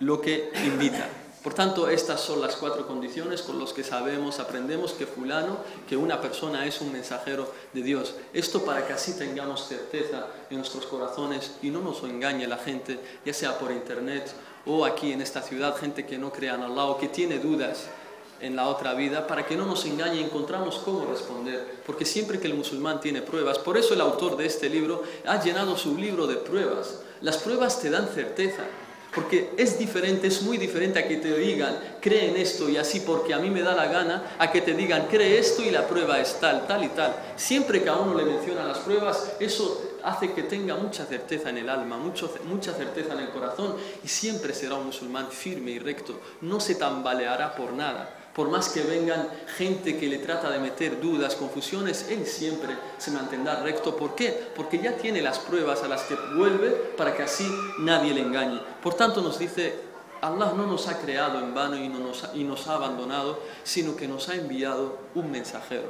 [0.00, 1.08] lo que invita.
[1.46, 5.58] Por tanto, estas son las cuatro condiciones con las que sabemos, aprendemos que fulano,
[5.88, 8.16] que una persona es un mensajero de Dios.
[8.32, 12.98] Esto para que así tengamos certeza en nuestros corazones y no nos engañe la gente,
[13.24, 14.28] ya sea por internet
[14.66, 17.86] o aquí en esta ciudad, gente que no crea en Allah o que tiene dudas
[18.40, 21.76] en la otra vida para que no nos engañe y encontramos cómo responder.
[21.86, 25.42] Porque siempre que el musulmán tiene pruebas, por eso el autor de este libro ha
[25.42, 27.00] llenado su libro de pruebas.
[27.20, 28.64] Las pruebas te dan certeza.
[29.14, 33.00] Porque es diferente, es muy diferente a que te digan, cree en esto y así
[33.00, 35.88] porque a mí me da la gana, a que te digan, cree esto y la
[35.88, 37.16] prueba es tal, tal y tal.
[37.34, 41.56] Siempre que a uno le mencionan las pruebas, eso hace que tenga mucha certeza en
[41.56, 45.78] el alma, mucho, mucha certeza en el corazón y siempre será un musulmán firme y
[45.78, 46.20] recto.
[46.42, 51.00] No se tambaleará por nada por más que vengan gente que le trata de meter
[51.00, 53.96] dudas, confusiones, él siempre se mantendrá recto.
[53.96, 54.28] ¿Por qué?
[54.54, 56.68] Porque ya tiene las pruebas a las que vuelve
[56.98, 58.60] para que así nadie le engañe.
[58.82, 59.76] Por tanto nos dice,
[60.20, 63.96] Allah no nos ha creado en vano y, no nos, ha, nos ha abandonado, sino
[63.96, 65.88] que nos ha enviado un mensajero.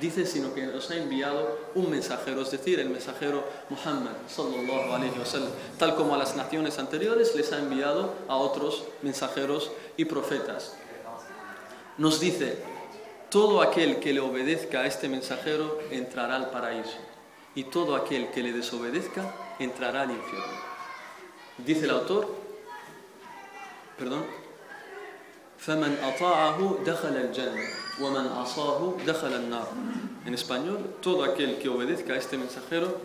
[0.00, 5.18] Dice, sino que nos ha enviado un mensajero, es decir, el mensajero Muhammad, sallallahu alayhi
[5.18, 5.50] wa sallam.
[5.80, 10.76] Tal como a las naciones anteriores les ha enviado a otros mensajeros y profetas
[11.99, 12.57] nos dice,
[13.29, 16.97] todo aquel que le obedezca a este mensajero entrará al paraíso
[17.55, 20.75] y todo aquel que le desobedezca entrará al infierno.
[21.57, 22.27] Dice el autor,
[23.97, 24.25] perdón,
[25.65, 27.67] فمن أطاعه دخل الجنة
[28.01, 29.67] ومن عصاه دخل النار
[30.25, 32.97] En español, todo aquel que obedezca a este mensajero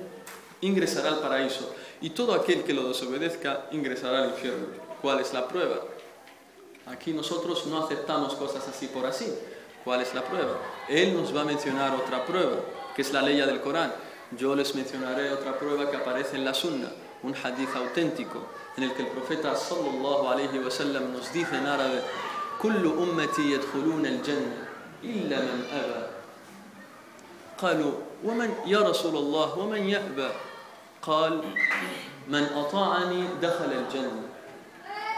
[0.62, 4.66] ingresará al paraíso y todo aquel que lo desobedezca ingresará al infierno.
[5.02, 5.80] ¿Cuál es la prueba?
[6.86, 9.32] Aquí nosotros no aceptamos cosas así por así.
[9.84, 10.56] ¿Cuál es la prueba?
[10.88, 12.56] Él nos va a mencionar otra prueba,
[12.94, 13.92] que es la ley del Corán.
[14.36, 16.88] Yo les mencionaré otra prueba que aparece en la Sunna,
[17.22, 21.66] un hadith auténtico, en el que el profeta sallallahu alayhi wa sallam nos dice en
[21.66, 22.02] árabe:
[22.60, 24.68] كل أمتي يدخلون الجنة
[25.04, 26.02] إلا من أبى
[27.58, 27.92] قالوا
[28.24, 30.28] ومن يا رسول الله ومن يأبى
[31.02, 31.40] قال
[32.28, 34.23] من أطاعني دخل الجنة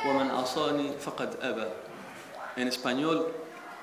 [0.06, 1.66] ومن عصاني فقد أبى
[2.56, 3.28] En español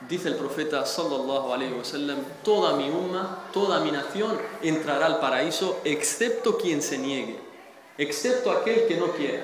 [0.07, 5.19] dice el profeta sallallahu alayhi wa sallam toda mi umma, toda mi nación entrará al
[5.19, 7.39] paraíso excepto quien se niegue,
[7.97, 9.43] excepto aquel que no quiera.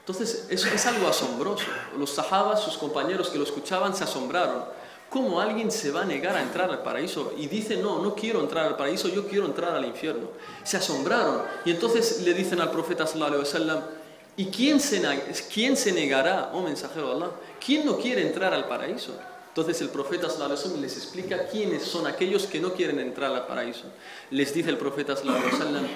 [0.00, 1.66] Entonces, eso es algo asombroso.
[1.98, 4.64] Los sahabas, sus compañeros que lo escuchaban, se asombraron.
[5.10, 7.32] ¿Cómo alguien se va a negar a entrar al paraíso?
[7.36, 10.28] Y dice, no, no quiero entrar al paraíso, yo quiero entrar al infierno.
[10.62, 11.42] Se asombraron.
[11.64, 13.82] Y entonces le dicen al profeta sallallahu alaihi wasallam,
[14.41, 14.99] ¿y quién se,
[15.53, 17.31] quién se negará, oh mensajero de Allah?
[17.63, 19.15] ¿Quién no quiere entrar al paraíso?
[19.49, 23.83] Entonces el profeta sallallahu les explica quiénes son aquellos que no quieren entrar al paraíso.
[24.31, 25.87] Les dice el profeta sallallahu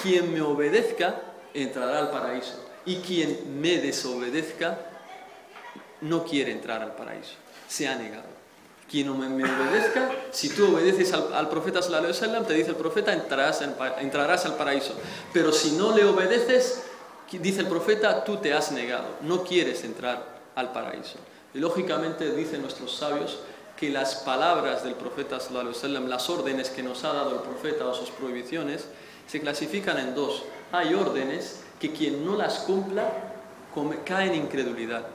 [0.00, 1.20] quien me obedezca
[1.52, 2.64] entrará al paraíso.
[2.86, 4.78] Y quien me desobedezca
[6.02, 7.34] no quiere entrar al paraíso.
[7.66, 8.28] Se ha negado.
[8.90, 13.12] Quien me, obedezca, si tú obedeces al, profeta sallallahu alaihi wasallam, te dice el profeta,
[13.12, 13.62] entrarás,
[14.00, 14.94] entrarás al paraíso.
[15.32, 16.82] Pero si no le obedeces,
[17.30, 21.18] dice el profeta, tú te has negado, no quieres entrar al paraíso.
[21.52, 23.40] Y lógicamente dicen nuestros sabios
[23.76, 27.40] que las palabras del profeta sallallahu alaihi wasallam, las órdenes que nos ha dado el
[27.40, 28.86] profeta o sus prohibiciones,
[29.26, 30.44] se clasifican en dos.
[30.72, 33.08] Hay órdenes que quien no las cumpla
[34.04, 35.06] cae en incredulidad.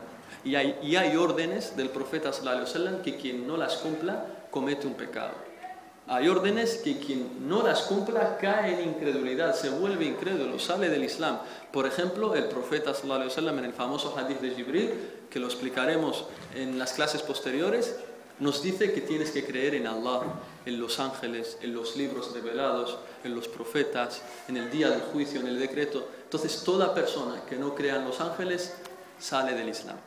[0.43, 5.31] Y hay, órdenes del profeta wasallam que quien no las cumpla comete un pecado.
[6.05, 11.05] Hay órdenes que quien no las cumpla cae en incredulidad, se vuelve incrédulo, sale del
[11.05, 11.39] Islam.
[11.71, 14.91] Por ejemplo, el profeta wasallam en el famoso hadith de Jibril,
[15.29, 16.25] que lo explicaremos
[16.55, 17.95] en las clases posteriores,
[18.39, 20.23] nos dice que tienes que creer en Allah,
[20.65, 25.39] en los ángeles, en los libros revelados, en los profetas, en el día del juicio,
[25.39, 26.05] en el decreto.
[26.23, 28.73] Entonces toda persona que no crea en los ángeles
[29.19, 29.97] sale del Islam.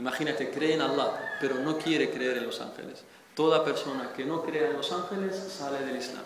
[0.00, 3.04] Imagínate, cree en Allah, pero no quiere creer en los ángeles.
[3.36, 6.24] Toda persona que no crea en los ángeles sale del Islam.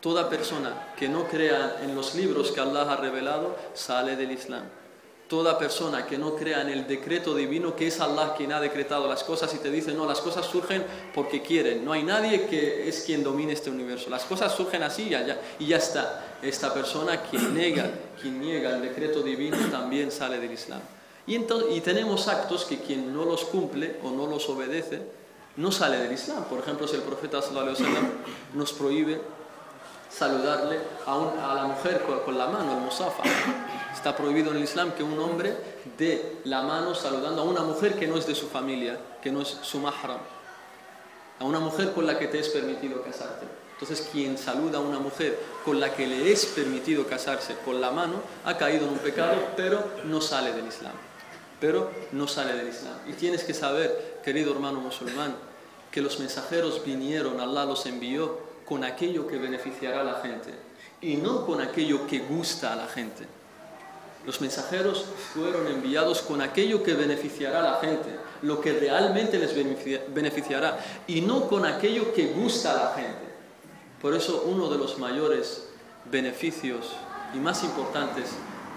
[0.00, 4.64] Toda persona que no crea en los libros que Allah ha revelado sale del Islam
[5.30, 9.06] toda persona que no crea en el decreto divino, que es Allah quien ha decretado
[9.06, 12.88] las cosas y te dice, no, las cosas surgen porque quieren, no hay nadie que
[12.88, 16.36] es quien domine este universo, las cosas surgen así y ya, y ya está.
[16.42, 17.88] Esta persona quien niega,
[18.20, 20.80] quien niega el decreto divino también sale del Islam.
[21.26, 25.02] Y, entonces, y tenemos actos que quien no los cumple o no los obedece,
[25.56, 26.44] no sale del Islam.
[26.44, 27.76] Por ejemplo, si el profeta sallallahu
[28.54, 29.20] nos prohíbe
[30.10, 33.22] saludarle a, la mujer con, la mano, el musafa.
[33.94, 35.56] Está prohibido en el Islam que un hombre
[35.96, 39.42] dé la mano saludando a una mujer que no es de su familia, que no
[39.42, 40.18] es su mahram,
[41.38, 43.46] a una mujer con la que te es permitido casarte.
[43.72, 47.90] Entonces quien saluda a una mujer con la que le es permitido casarse con la
[47.90, 50.92] mano ha caído en un pecado, pero no sale del Islam.
[51.60, 52.96] Pero no sale del Islam.
[53.06, 55.34] Y tienes que saber, querido hermano musulmán,
[55.90, 60.54] que los mensajeros vinieron, Allah los envió con aquello que beneficiará a la gente
[61.00, 63.26] y no con aquello que gusta a la gente.
[64.26, 68.10] Los mensajeros fueron enviados con aquello que beneficiará a la gente,
[68.42, 69.54] lo que realmente les
[70.14, 73.30] beneficiará, y no con aquello que gusta a la gente.
[74.00, 75.68] Por eso uno de los mayores
[76.10, 76.90] beneficios
[77.34, 78.26] y más importantes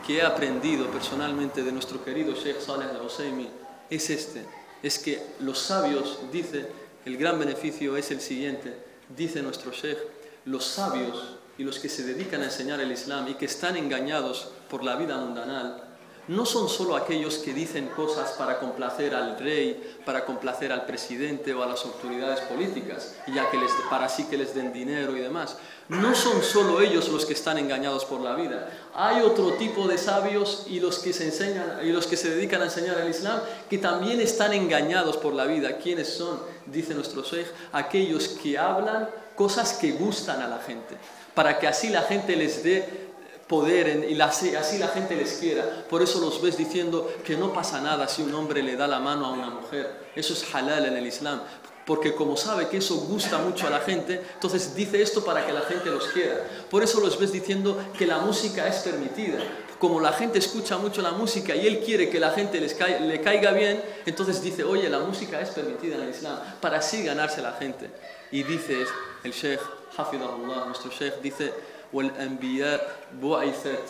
[0.06, 3.50] que he aprendido personalmente de nuestro querido Sheikh Saleh al-Husaymi
[3.90, 4.46] es este,
[4.82, 6.68] es que los sabios, dice,
[7.06, 8.76] el gran beneficio es el siguiente,
[9.16, 10.00] dice nuestro Sheikh,
[10.46, 14.50] los sabios y los que se dedican a enseñar el Islam y que están engañados
[14.70, 15.93] por la vida mundanal,
[16.28, 21.54] no son solo aquellos que dicen cosas para complacer al rey, para complacer al presidente
[21.54, 25.22] o a las autoridades políticas, ya que les, para así que les den dinero y
[25.22, 25.58] demás.
[25.90, 28.70] No son solo ellos los que están engañados por la vida.
[28.96, 32.62] Hay otro tipo de sabios y los que se enseñan y los que se dedican
[32.62, 35.78] a enseñar el Islam que también están engañados por la vida.
[35.78, 36.40] ¿Quiénes son?
[36.66, 40.96] Dice nuestro Sheikh, aquellos que hablan cosas que gustan a la gente,
[41.34, 43.03] para que así la gente les dé
[43.48, 45.86] poder y así la gente les quiera.
[45.90, 49.00] Por eso los ves diciendo que no pasa nada si un hombre le da la
[49.00, 50.10] mano a una mujer.
[50.16, 51.42] Eso es halal en el Islam.
[51.86, 55.52] porque como sabe que eso gusta mucho a la gente, entonces dice esto para que
[55.52, 56.38] la gente los quiera.
[56.70, 59.40] Por eso los ves diciendo que la música es permitida.
[59.80, 63.20] Como la gente escucha mucho la música y él quiere que la gente les le
[63.22, 67.42] caiga bien, entonces dice, oye, la música es permitida en el Islam, para así ganarse
[67.42, 67.90] la gente.
[68.32, 68.86] Y dice
[69.26, 69.60] el Sheikh,
[69.98, 71.54] Hafidahullah, nuestro Sheikh, dice,
[71.93, 73.89] والأنبياء بعثت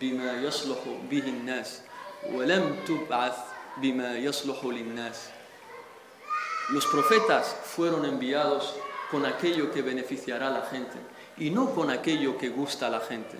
[0.00, 0.78] بما يصلح
[1.10, 1.80] به الناس
[2.32, 3.36] ولم تبعث
[3.82, 5.16] بما يصلح للناس
[6.70, 8.74] los profetas fueron enviados
[9.10, 10.98] con aquello que beneficiará a la gente
[11.38, 13.38] y no con aquello que gusta a la gente.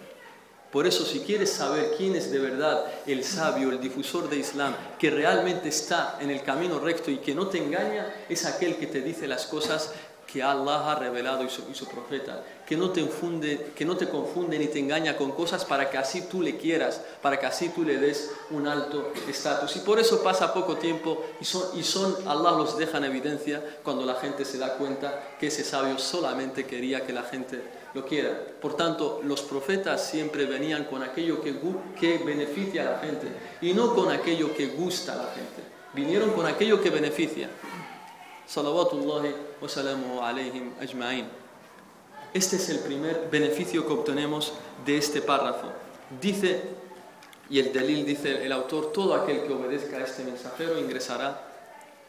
[0.73, 4.75] Por eso si quieres saber quién es de verdad el sabio, el difusor de Islam,
[4.99, 8.87] que realmente está en el camino recto y que no te engaña, es aquel que
[8.87, 9.93] te dice las cosas
[10.34, 14.58] que Allah ha revelado y su, profeta, que no, te infunde, que no te confunde
[14.58, 17.84] ni te engaña con cosas para que así tú le quieras, para que así tú
[17.84, 19.76] le des un alto estatus.
[19.76, 23.64] Y por eso pasa poco tiempo y son, y son, Allah los deja en evidencia
[23.84, 27.62] cuando la gente se da cuenta que ese sabio solamente quería que la gente
[27.94, 28.36] lo quiera.
[28.60, 31.56] Por tanto, los profetas siempre venían con aquello que,
[32.00, 33.28] que beneficia a la gente
[33.62, 35.62] y no con aquello que gusta a la gente.
[35.94, 37.52] Vinieron con aquello que beneficia.
[38.48, 39.53] Salawatullahi
[42.34, 44.53] Este es el primer beneficio que obtenemos
[44.86, 45.72] de este párrafo.
[46.20, 46.61] Dice,
[47.49, 51.41] y el delil dice el autor, todo aquel que obedezca a este mensajero ingresará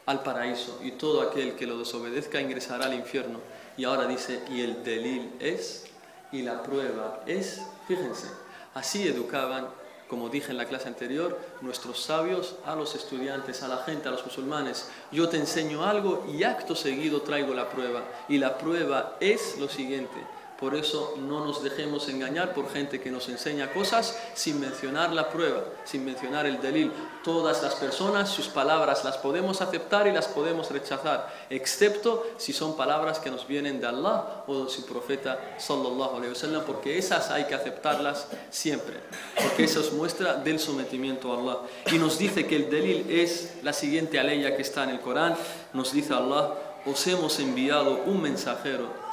[0.05, 3.39] al paraíso y todo aquel que lo desobedezca ingresará al infierno.
[3.77, 5.85] Y ahora dice, y el delil es,
[6.31, 8.27] y la prueba es, fíjense,
[8.73, 9.67] así educaban
[10.09, 14.11] como dije en la clase anterior, nuestros sabios a los estudiantes, a la gente, a
[14.11, 14.89] los musulmanes.
[15.11, 18.03] Yo te enseño algo y acto seguido traigo la prueba.
[18.29, 20.15] Y la prueba es lo siguiente.
[20.59, 25.29] Por eso no nos dejemos engañar por gente que nos enseña cosas sin mencionar la
[25.29, 26.93] prueba, sin mencionar el delil.
[27.25, 32.77] Todas las personas, sus palabras las podemos aceptar y las podemos rechazar, excepto si son
[32.77, 37.31] palabras que nos vienen de Allah o de su profeta sallallahu alaihi wasallam, porque esas
[37.31, 38.95] hay que aceptarlas siempre,
[39.41, 41.57] porque eso es muestra del sometimiento a Allah.
[41.91, 45.35] Y nos dice que el delil es la siguiente aleya que está en el Corán,
[45.73, 46.53] nos dice Allah,
[46.85, 49.04] os hemos enviado un mensajero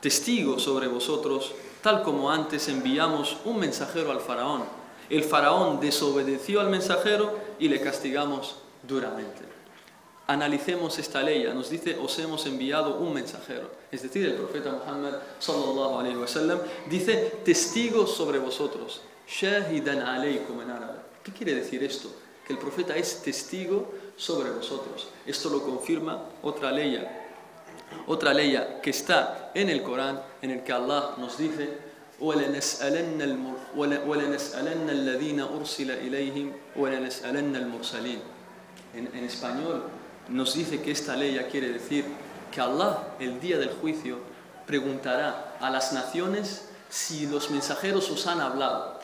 [0.00, 4.64] testigo sobre vosotros, tal como antes enviamos un mensajero al faraón.
[5.08, 9.42] El faraón desobedeció al mensajero y le castigamos duramente.
[10.28, 13.70] Analicemos esta ley, nos dice, os hemos enviado un mensajero.
[13.92, 16.58] Es decir, el profeta Muhammad sallallahu alayhi wa sallam
[16.90, 19.02] dice, testigo sobre vosotros.
[19.28, 20.98] Shahidan alaykum en árabe.
[21.22, 22.08] ¿Qué quiere decir esto?
[22.44, 25.08] Que el profeta es testigo sobre vosotros.
[25.24, 26.96] Esto lo confirma otra ley
[28.06, 31.78] otra ley que está en el Corán, en el que Allah nos dice,
[38.94, 39.84] en, en español
[40.28, 42.04] nos dice que esta ley quiere decir
[42.50, 44.18] que Allah el día del juicio
[44.66, 48.98] preguntará a las naciones si los mensajeros os han hablado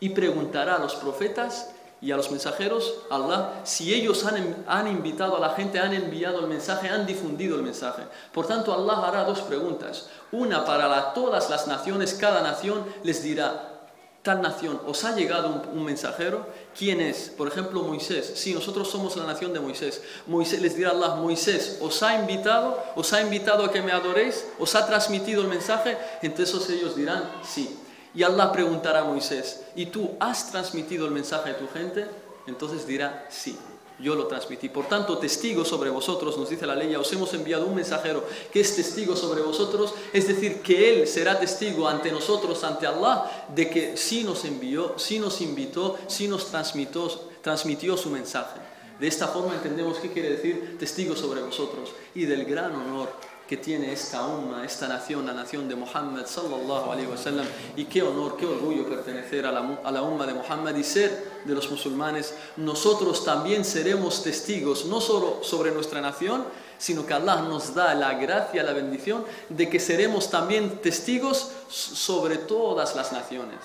[0.00, 1.70] y preguntará a los profetas
[2.00, 6.40] y a los mensajeros, Allah, si ellos han, han, invitado a la gente, han enviado
[6.40, 8.02] el mensaje, han difundido el mensaje.
[8.32, 10.08] Por tanto, Allah hará dos preguntas.
[10.30, 13.78] Una para todas las naciones, cada nación les dirá,
[14.22, 16.46] tal nación, ¿os ha llegado un, mensajero?
[16.76, 17.30] ¿Quién es?
[17.36, 18.32] Por ejemplo, Moisés.
[18.36, 20.02] Si nosotros somos la nación de Moisés.
[20.26, 22.78] Moisés les dirá Allah, Moisés, ¿os ha invitado?
[22.94, 24.46] ¿Os ha invitado a que me adoréis?
[24.58, 25.96] ¿Os ha transmitido el mensaje?
[26.22, 27.76] Entonces ellos dirán, sí.
[28.14, 32.06] Y Allah preguntará a Moisés, ¿y tú has transmitido el mensaje a tu gente?
[32.46, 33.58] Entonces dirá, sí,
[34.00, 34.68] yo lo transmití.
[34.68, 38.60] Por tanto, testigo sobre vosotros, nos dice la ley, os hemos enviado un mensajero que
[38.60, 43.68] es testigo sobre vosotros, es decir, que él será testigo ante nosotros, ante Allah, de
[43.68, 47.08] que sí nos envió, sí nos invitó, sí nos transmitió,
[47.42, 48.60] transmitió su mensaje.
[49.00, 53.12] De esta forma entendemos qué quiere decir testigo sobre vosotros y del gran honor
[53.48, 57.46] que tiene esta umma, esta nación, la nación de Muhammad sallallahu alaihi wasallam
[57.76, 61.40] y qué honor, qué orgullo pertenecer a la, a la umma de Muhammad y ser
[61.46, 62.34] de los musulmanes.
[62.58, 66.44] Nosotros también seremos testigos, no solo sobre nuestra nación,
[66.76, 72.36] sino que Allah nos da la gracia, la bendición de que seremos también testigos sobre
[72.36, 73.58] todas las naciones.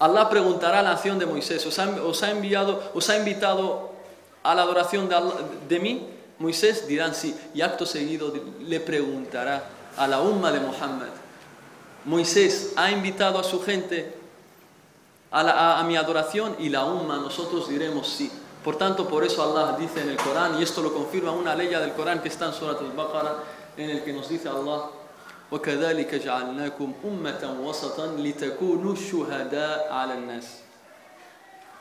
[0.00, 3.92] Allah preguntará a la nación de Moisés, ¿os ha, enviado, os ha invitado
[4.42, 5.16] a la adoración de,
[5.68, 6.08] de mí?
[6.41, 11.09] Moisés dirán sí, y acto seguido le preguntará a la umma de Muhammad,
[12.05, 14.13] Moisés ha invitado a su gente
[15.31, 18.31] a, mi adoración y la umma, nosotros diremos sí.
[18.63, 21.67] Por tanto, por eso Allah dice en el Corán, y esto lo confirma una ley
[21.67, 23.43] del Corán que está en Surat al-Baqarah,
[23.77, 24.89] en el que nos dice Allah,
[25.51, 30.60] وَكَذَلِكَ جَعَلْنَاكُمْ أُمَّةً وَسَطًا لِتَكُونُوا شُهَدَاءَ عَلَى النَّاسِ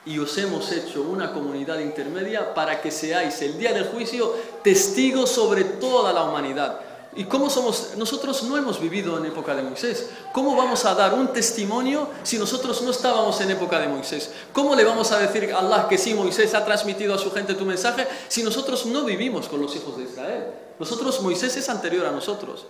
[0.06, 5.30] y os hemos hecho una comunidad intermedia para que seáis el día del juicio testigos
[5.30, 6.80] sobre toda la humanidad.
[7.14, 7.92] ¿Y cómo somos?
[7.98, 10.10] Nosotros no hemos vivido en época de Moisés.
[10.32, 14.32] ¿Cómo vamos a dar un testimonio si nosotros no estábamos en época de Moisés?
[14.54, 17.54] ¿Cómo le vamos a decir a Allah que sí, Moisés ha transmitido a su gente
[17.54, 20.46] tu mensaje si nosotros no vivimos con los hijos de Israel?
[20.80, 22.66] Nosotros, Moisés es anterior a nosotros.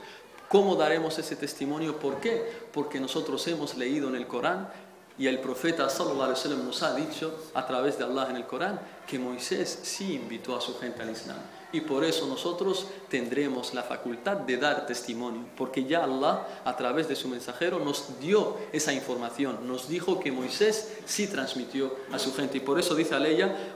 [0.49, 1.97] ¿Cómo daremos ese testimonio?
[1.97, 2.51] ¿Por qué?
[2.73, 4.69] Porque nosotros hemos leído en el Corán
[5.17, 8.45] y el profeta sallallahu alaihi wasallam nos ha dicho a través de Allah en el
[8.45, 11.37] Corán que Moisés sí invitó a su gente al Islam.
[11.73, 17.07] Y por eso nosotros tendremos la facultad de dar testimonio, porque ya Allah a través
[17.07, 22.33] de su mensajero nos dio esa información, nos dijo que Moisés sí transmitió a su
[22.33, 22.57] gente.
[22.57, 23.15] Y por eso dice,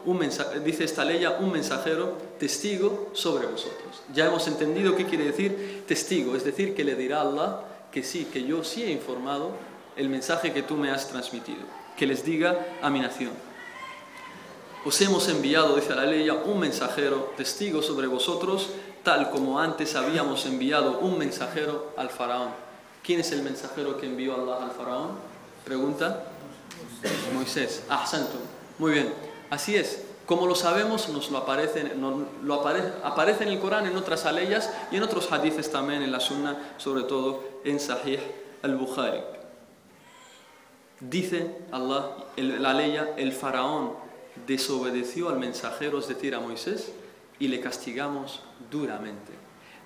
[0.06, 0.20] un
[0.64, 4.02] dice esta ley un mensajero testigo sobre vosotros.
[4.14, 7.62] Ya hemos entendido qué quiere decir testigo, es decir, que le dirá Allah
[7.92, 9.52] que sí, que yo sí he informado
[9.96, 11.64] el mensaje que tú me has transmitido,
[11.98, 13.32] que les diga a mi nación.
[14.86, 18.70] Os hemos enviado, dice la ley, un mensajero, testigo sobre vosotros,
[19.04, 22.50] tal como antes habíamos enviado un mensajero al faraón.
[23.04, 25.12] ¿Quién es el mensajero que envió Allah al faraón?
[25.64, 26.26] Pregunta.
[27.34, 27.84] Moisés.
[27.89, 28.38] Ah, santo.
[28.78, 29.14] Muy bien.
[29.50, 30.04] Así es.
[30.26, 31.93] Como lo sabemos, nos lo aparece,
[32.43, 36.20] lo aparece, en el Corán, en otras aleyas y en otros hadices también en la
[36.20, 38.20] Sunna, sobre todo en Sahih
[38.64, 39.35] al-Bukhari.
[41.10, 43.93] Dice Allah, la ley, el faraón
[44.47, 46.91] desobedeció al mensajero, es decir, a Moisés,
[47.39, 48.41] y le castigamos
[48.72, 49.34] duramente.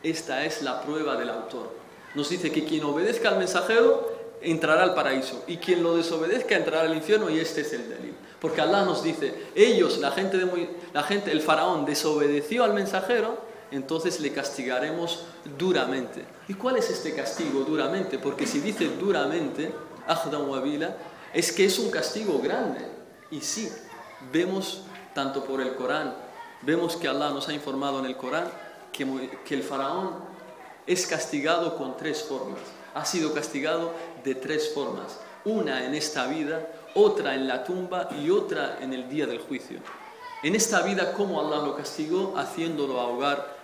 [0.03, 1.73] Esta es la prueba del autor.
[2.15, 6.81] Nos dice que quien obedezca al mensajero entrará al paraíso y quien lo desobedezca entrará
[6.81, 8.17] al infierno y este es el delito.
[8.39, 13.37] Porque Allah nos dice, ellos, la gente, de, la gente, el faraón desobedeció al mensajero,
[13.71, 15.25] entonces le castigaremos
[15.57, 16.23] duramente.
[16.47, 18.17] ¿Y cuál es este castigo duramente?
[18.17, 19.71] Porque si dice duramente,
[20.07, 20.95] Ahdan Wabila,
[21.33, 22.85] es que es un castigo grande.
[23.31, 23.71] Y sí,
[24.31, 26.15] vemos tanto por el Corán,
[26.61, 28.49] vemos que Allah nos ha informado en el Corán
[28.91, 30.15] que, que el faraón
[30.87, 32.59] es castigado con tres formas.
[32.93, 35.19] Ha sido castigado de tres formas.
[35.45, 39.79] Una en esta vida, otra en la tumba y otra en el día del juicio.
[40.41, 42.35] En esta vida, ¿cómo Allah lo castigó?
[42.37, 43.57] Haciéndolo ahogar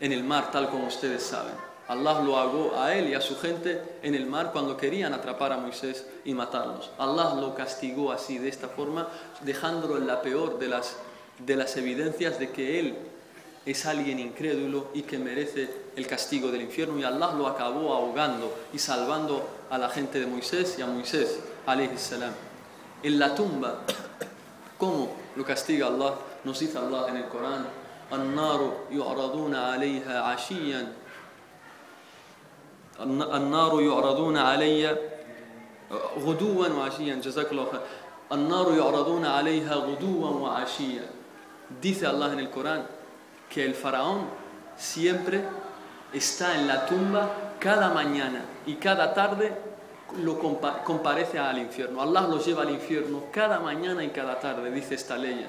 [0.00, 1.67] en el mar, tal como ustedes saben.
[1.88, 5.52] Allah lo hago a él y a su gente en el mar cuando querían atrapar
[5.52, 6.90] a Moisés y matarlos.
[6.98, 9.08] Allah lo castigó así, de esta forma,
[9.40, 10.96] dejándolo en la peor de las,
[11.38, 12.94] de las evidencias de que él
[13.64, 18.54] es alguien incrédulo y que merece el castigo del infierno y Allah lo acabó ahogando
[18.72, 21.40] y salvando a la gente de Moisés y a Moisés,
[21.96, 22.32] salam.
[23.02, 23.80] En la tumba,
[24.76, 26.14] ¿cómo lo castiga Allah?
[26.44, 27.66] Nos dice Allah en el Corán,
[32.99, 34.97] النار يعرضون علي
[36.17, 37.81] غدوا وعشيا جزاك الله خير
[38.31, 41.05] النار يعرضون عليها غدوا وعشيا
[41.81, 42.85] dice Allah en el Corán
[43.49, 44.25] que el faraón
[44.77, 45.43] siempre
[46.13, 47.29] está en la tumba
[47.59, 49.53] cada mañana y cada tarde
[50.21, 52.01] lo comparece al infierno.
[52.01, 55.45] Allah lo lleva al infierno cada mañana y cada tarde, dice esta ley.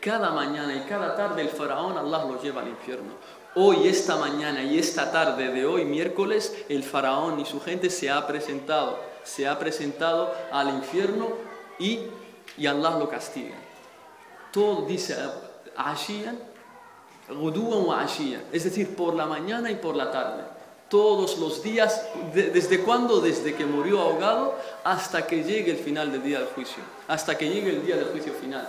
[0.00, 3.14] Cada mañana y cada tarde el faraón Allah lo lleva al infierno.
[3.55, 8.09] Hoy, esta mañana y esta tarde de hoy, miércoles, el faraón y su gente se
[8.09, 11.27] ha presentado, se ha presentado al infierno
[11.77, 11.99] y,
[12.57, 13.53] y Allah lo castiga.
[14.51, 15.15] Todo dice
[18.51, 20.45] es decir, por la mañana y por la tarde.
[20.89, 23.21] Todos los días, ¿desde cuándo?
[23.21, 27.49] Desde que murió ahogado hasta que llegue el final del día del juicio, hasta que
[27.49, 28.67] llegue el día del juicio final.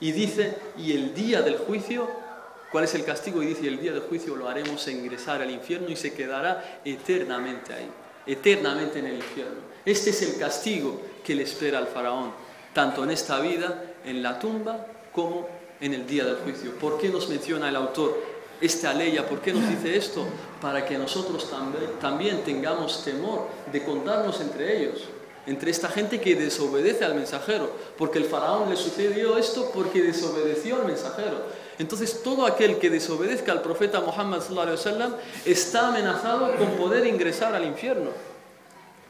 [0.00, 2.23] Y dice, y el día del juicio
[2.74, 3.40] ¿Cuál es el castigo?
[3.40, 7.72] Y dice, el día del juicio lo haremos ingresar al infierno y se quedará eternamente
[7.72, 7.88] ahí,
[8.26, 9.60] eternamente en el infierno.
[9.84, 12.32] Este es el castigo que le espera al faraón,
[12.72, 15.46] tanto en esta vida, en la tumba, como
[15.80, 16.72] en el día del juicio.
[16.72, 18.20] ¿Por qué nos menciona el autor
[18.60, 19.16] esta ley?
[19.28, 20.26] ¿Por qué nos dice esto?
[20.60, 25.04] Para que nosotros también, también tengamos temor de contarnos entre ellos
[25.46, 30.76] entre esta gente que desobedece al mensajero, porque el faraón le sucedió esto porque desobedeció
[30.76, 31.63] al mensajero.
[31.78, 34.42] Entonces todo aquel que desobedezca al profeta Muhammad
[35.44, 38.10] está amenazado con poder ingresar al infierno.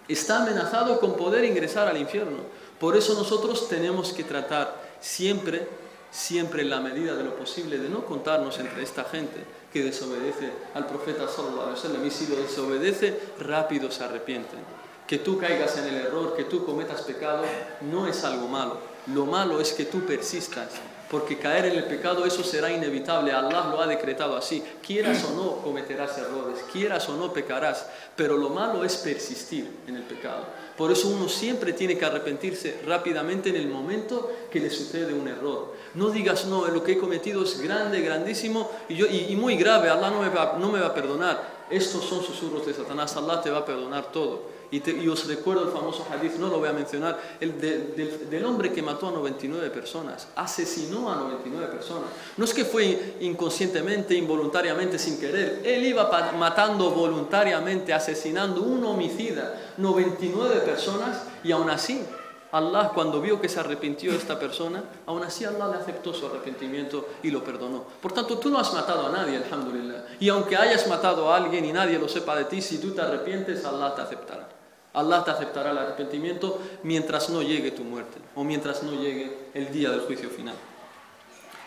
[0.08, 2.38] Está amenazado con poder ingresar al infierno.
[2.78, 5.68] Por eso nosotros tenemos que tratar siempre,
[6.10, 10.50] siempre en la medida de lo posible de no contarnos entre esta gente que desobedece
[10.74, 14.60] al profeta sallallahu y si lo desobedece rápido se arrepienten.
[15.06, 17.44] Que tú caigas en el error, que tú cometas pecado,
[17.82, 18.78] no es algo malo.
[19.08, 20.68] Lo malo es que tú persistas
[21.10, 25.34] porque caer en el pecado eso será inevitable, Allah lo ha decretado así, quieras o
[25.34, 27.86] no cometerás errores, quieras o no pecarás,
[28.16, 30.44] pero lo malo es persistir en el pecado.
[30.76, 35.28] Por eso uno siempre tiene que arrepentirse rápidamente en el momento que le sucede un
[35.28, 35.74] error.
[35.94, 40.20] No digas, no, lo que he cometido es grande, grandísimo y, muy grave, Allah no
[40.20, 41.64] me, va, no me va a perdonar.
[41.70, 44.53] Estos son susurros de Satanás, Allah te va a perdonar todo.
[44.74, 48.82] Y, os recuerdo el famoso hadith, no lo voy a mencionar, el del hombre que
[48.82, 52.10] mató a 99 personas, asesinó a 99 personas.
[52.36, 55.60] No es que fue inconscientemente, involuntariamente, sin querer.
[55.64, 62.04] Él iba matando voluntariamente, asesinando un homicida, 99 personas, y aún así
[62.50, 67.10] Allah cuando vio que se arrepintió esta persona, aún así Allah le aceptó su arrepentimiento
[67.22, 67.84] y lo perdonó.
[68.02, 70.04] Por tanto, tú no has matado a nadie, alhamdulillah.
[70.18, 73.02] Y aunque hayas matado a alguien y nadie lo sepa de ti, si tú te
[73.02, 74.53] arrepientes, Allah te aceptará.
[74.94, 79.72] Allah te aceptará el arrepentimiento mientras no llegue tu muerte o mientras no llegue el
[79.72, 80.54] día del juicio final.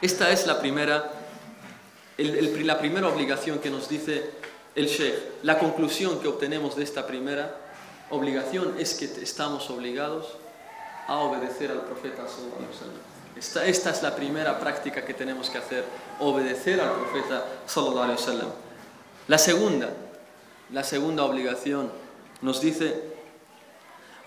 [0.01, 1.11] Esta es la primera,
[2.17, 4.31] la primera obligación que nos dice
[4.75, 5.43] el Sheikh.
[5.43, 7.55] La conclusión que obtenemos de esta primera
[8.09, 10.27] obligación es que estamos obligados
[11.07, 12.25] a obedecer al profeta
[13.37, 15.83] esta, esta es la primera práctica que tenemos que hacer,
[16.19, 17.45] obedecer al profeta
[19.27, 19.89] La segunda,
[20.71, 21.91] la segunda obligación
[22.41, 23.16] nos dice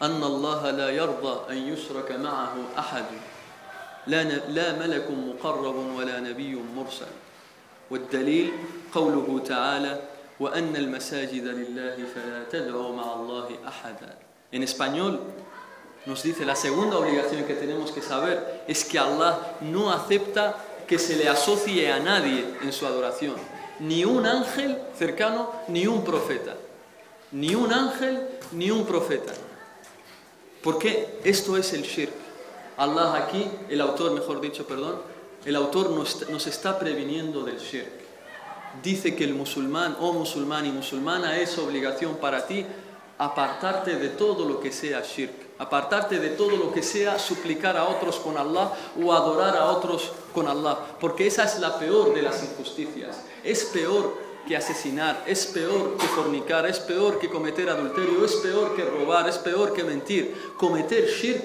[0.02, 3.04] أن الله لا يرضى أن يشرك معه أحد
[4.06, 7.12] لا, لا ملك مقرب ولا نبي مرسل
[7.90, 8.52] والدليل
[8.94, 10.00] قوله تعالى
[10.40, 14.16] وأن المساجد لله فلا تدعوا مع الله أحدا
[14.52, 15.20] En español
[16.06, 20.56] nos dice la segunda obligación que tenemos que saber es que Allah no acepta
[20.88, 23.36] que se le asocie a nadie en su adoración,
[23.78, 26.56] ni un ángel cercano, ni un profeta,
[27.30, 29.32] ni un ángel, ni un profeta.
[30.62, 32.12] Porque esto es el shirk.
[32.76, 34.96] Allah aquí, el autor, mejor dicho, perdón,
[35.44, 37.88] el autor nos, está previniendo del shirk.
[38.82, 42.64] Dice que el musulmán o musulmán y musulmana es obligación para ti
[43.18, 47.84] apartarte de todo lo que sea shirk, apartarte de todo lo que sea suplicar a
[47.84, 52.22] otros con Allah o adorar a otros con Allah, porque esa es la peor de
[52.22, 53.20] las injusticias.
[53.44, 58.74] Es peor que asesinar, es peor que fornicar, es peor que cometer adulterio, es peor
[58.74, 60.34] que robar, es peor que mentir.
[60.56, 61.44] Cometer shirk,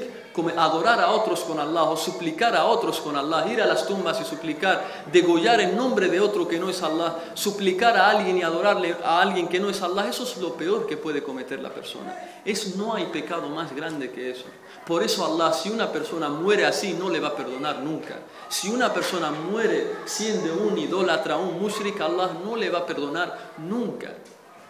[0.57, 4.19] adorar a otros con Allah o suplicar a otros con Allah, ir a las tumbas
[4.21, 8.43] y suplicar, degollar en nombre de otro que no es Allah, suplicar a alguien y
[8.43, 11.69] adorarle a alguien que no es Allah, eso es lo peor que puede cometer la
[11.69, 12.15] persona.
[12.43, 14.45] Es, no hay pecado más grande que eso.
[14.85, 18.19] Por eso Allah, si una persona muere así, no le va a perdonar nunca.
[18.49, 23.51] Si una persona muere siendo un idólatra, un mushrik, Allah no le va a perdonar
[23.57, 24.11] nunca.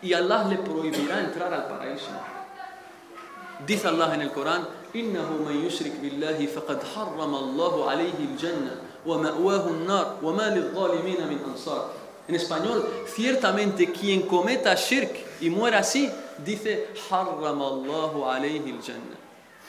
[0.02, 2.12] Y Allah le prohibirá entrar al paraíso.
[3.66, 8.76] Dice Allah en el Corán, إنه من يشرك بالله فقد حرم الله عليه الجنة
[9.06, 11.90] ومأواه النار وما للظالمين من أنصار
[12.28, 16.10] En español, ciertamente quien cometa shirk y muera así,
[16.44, 19.16] dice, حرم الله عليه الجنة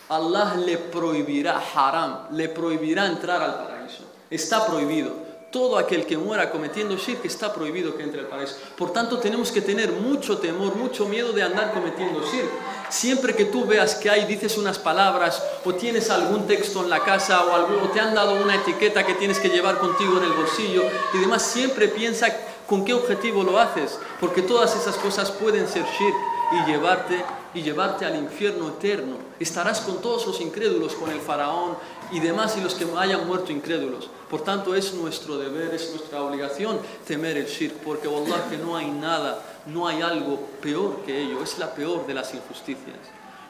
[0.09, 4.05] Allah le prohibirá haram, le prohibirá entrar al paraíso.
[4.31, 5.26] Está prohibido.
[5.51, 8.57] Todo aquel que muera cometiendo shirk está prohibido que entre al paraíso.
[8.76, 12.51] Por tanto, tenemos que tener mucho temor, mucho miedo de andar cometiendo shirk.
[12.88, 17.03] Siempre que tú veas que hay, dices unas palabras o tienes algún texto en la
[17.03, 20.24] casa o, algo, o te han dado una etiqueta que tienes que llevar contigo en
[20.24, 20.84] el bolsillo
[21.14, 22.28] y demás, siempre piensa
[22.66, 26.16] con qué objetivo lo haces, porque todas esas cosas pueden ser shirk
[26.53, 27.24] y llevarte
[27.55, 29.16] y llevarte al infierno eterno.
[29.40, 31.76] Estarás con todos los incrédulos, con el faraón
[32.12, 34.09] y demás y los que hayan muerto incrédulos.
[34.30, 38.76] Por tanto, es nuestro deber, es nuestra obligación temer el shirk, porque wallah que no
[38.76, 42.96] hay nada, no hay algo peor que ello, es la peor de las injusticias.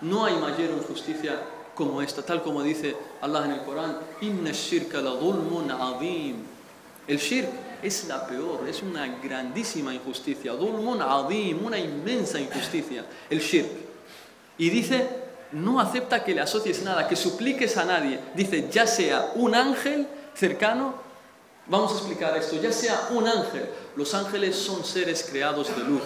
[0.00, 1.40] No hay mayor injusticia
[1.74, 5.12] como esta, tal como dice Allah en el Corán, inna shirka la
[7.06, 7.48] El shirk
[7.82, 13.68] es la peor, es una grandísima injusticia, dulmun adim, una inmensa injusticia, el shirk.
[14.58, 18.20] Y dice, no acepta que le asocies nada, que supliques a nadie.
[18.34, 20.94] Dice, ya sea un ángel cercano,
[21.66, 23.68] vamos a explicar esto, ya sea un ángel.
[23.96, 26.02] Los ángeles son seres creados de luz.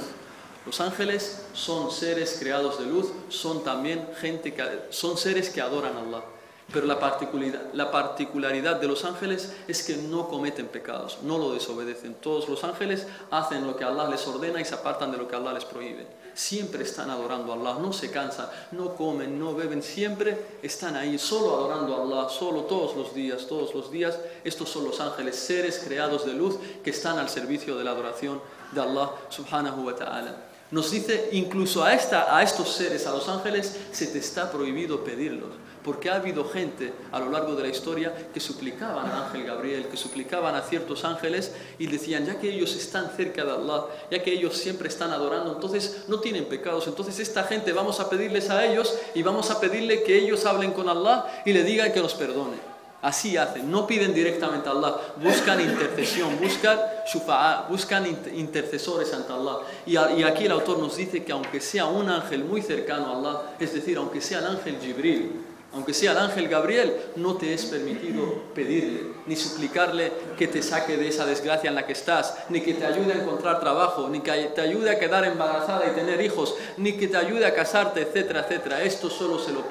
[0.67, 5.97] Los ángeles son seres creados de luz, son también gente que son seres que adoran
[5.97, 6.25] a Allah.
[6.73, 11.53] Pero la particularidad, la particularidad de los ángeles es que no cometen pecados, no lo
[11.53, 12.15] desobedecen.
[12.15, 15.35] Todos los ángeles hacen lo que Allah les ordena y se apartan de lo que
[15.35, 16.07] Allah les prohíbe.
[16.33, 21.19] Siempre están adorando a Allah, no se cansan, no comen, no beben, siempre están ahí,
[21.19, 24.17] solo adorando a Allah, solo todos los días, todos los días.
[24.45, 28.41] Estos son los ángeles, seres creados de luz que están al servicio de la adoración
[28.71, 30.47] de Allah subhanahu wa ta'ala.
[30.71, 35.03] Nos dice incluso a, esta, a estos seres, a los ángeles, se te está prohibido
[35.03, 35.51] pedirlos
[35.85, 39.87] porque ha habido gente a lo largo de la historia que suplicaban al ángel Gabriel,
[39.87, 44.23] que suplicaban a ciertos ángeles y decían, ya que ellos están cerca de Allah, ya
[44.23, 48.51] que ellos siempre están adorando, entonces no tienen pecados, entonces esta gente vamos a pedirles
[48.51, 52.01] a ellos y vamos a pedirle que ellos hablen con Allah y le digan que
[52.01, 52.71] nos perdone.
[53.03, 56.79] Así hacen, no piden directamente a Allah, buscan intercesión, buscan
[57.11, 59.61] shufa'a, buscan intercesores ante Allah.
[59.87, 63.57] Y, aquí el autor nos dice que aunque sea un ángel muy cercano a Allah,
[63.59, 65.33] es decir, aunque sea el ángel Jibril,
[65.73, 70.97] aunque sea el ángel Gabriel, no te es permitido pedirle, ni suplicarle que te saque
[70.97, 74.21] de esa desgracia en la que estás, ni que te ayude a encontrar trabajo, ni
[74.21, 78.03] que te ayude a quedar embarazada y tener hijos, ni que te ayude a casarte,
[78.03, 78.83] etcétera, etcétera.
[78.83, 79.63] Esto solo se, lo,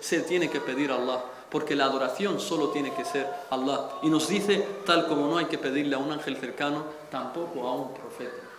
[0.00, 3.88] se tiene que pedir a Allah porque la adoración solo tiene que ser Allah.
[4.02, 7.74] Y nos dice, tal como no hay que pedirle a un ángel cercano, tampoco a
[7.74, 8.49] un profeta,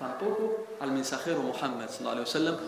[0.00, 1.90] tampoco al mensajero Muhammad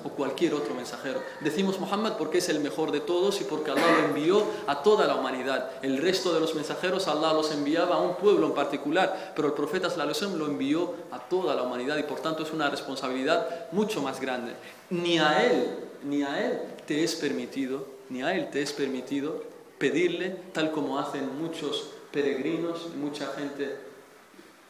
[0.05, 1.23] o cualquier otro mensajero.
[1.41, 5.07] Decimos Muhammad porque es el mejor de todos y porque Allah lo envió a toda
[5.07, 5.71] la humanidad.
[5.81, 9.55] El resto de los mensajeros Allah los enviaba a un pueblo en particular, pero el
[9.55, 14.21] profeta lo envió a toda la humanidad y por tanto es una responsabilidad mucho más
[14.21, 14.53] grande.
[14.91, 19.43] Ni a él, ni a él te es permitido, ni a él te es permitido
[19.79, 23.92] pedirle, tal como hacen muchos peregrinos, mucha gente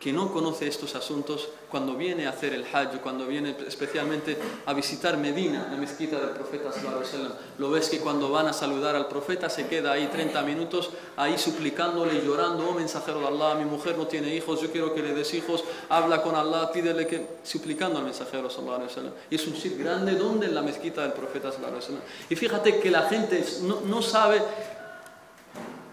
[0.03, 4.36] que no conoce estos asuntos cuando viene a hacer el Hajj, cuando viene especialmente
[4.66, 8.96] a visitar Medina, la mezquita del profeta sallallahu Lo ves que cuando van a saludar
[8.96, 13.55] al profeta se queda ahí 30 minutos ahí suplicándole y llorando, oh mensajero de Allah,
[13.55, 17.07] mi mujer no tiene hijos, yo quiero que le des hijos, habla con Allah, pídele
[17.07, 18.88] que suplicando al mensajero sallallahu
[19.30, 22.90] Y es un shirk grande donde en la mezquita del profeta sallallahu Y fíjate que
[22.90, 24.42] la gente no, no sabe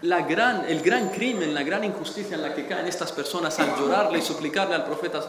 [0.02, 3.76] la gran, el gran crimen, la gran injusticia en la que caen estas personas al
[3.76, 5.20] llorarle y suplicarle al profeta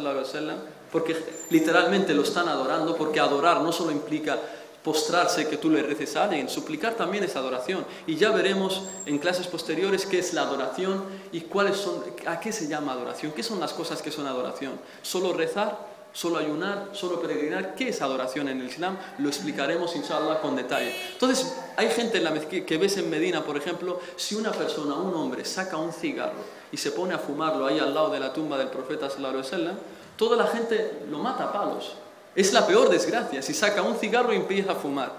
[0.92, 1.16] porque
[1.50, 4.38] literalmente lo están adorando, porque adorar no solo implica
[4.84, 7.86] postrarse que tú le reces a alguien, suplicar también es adoración.
[8.08, 12.52] Y ya veremos en clases posteriores qué es la adoración y cuáles son, a qué
[12.52, 14.74] se llama adoración, qué son las cosas que son adoración.
[15.02, 17.76] Solo rezar solo ayunar, solo peregrinar.
[17.76, 18.98] ¿Qué es adoración en el Islam?
[19.20, 20.94] Lo explicaremos, inshallah, con detalle.
[21.14, 25.14] Entonces, hay gente en la que ves en Medina, por ejemplo, si una persona, un
[25.14, 28.58] hombre, saca un cigarro y se pone a fumarlo ahí al lado de la tumba
[28.58, 29.78] del profeta sallallahu alaihi
[30.18, 31.94] toda la gente lo mata a palos.
[32.36, 35.12] Es la peor desgracia, si saca un cigarro y empieza a fumar.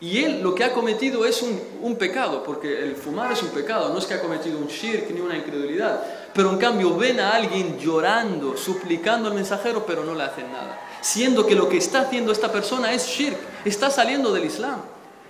[0.00, 3.90] Y él lo que ha cometido es un, pecado, porque el fumar es un pecado,
[3.90, 6.02] no es que ha cometido un shirk ni una incredulidad.
[6.34, 10.80] Pero en cambio ven a alguien llorando, suplicando al mensajero, pero no le hacen nada.
[11.00, 14.80] Siendo que lo que está haciendo esta persona es shirk, está saliendo del Islam.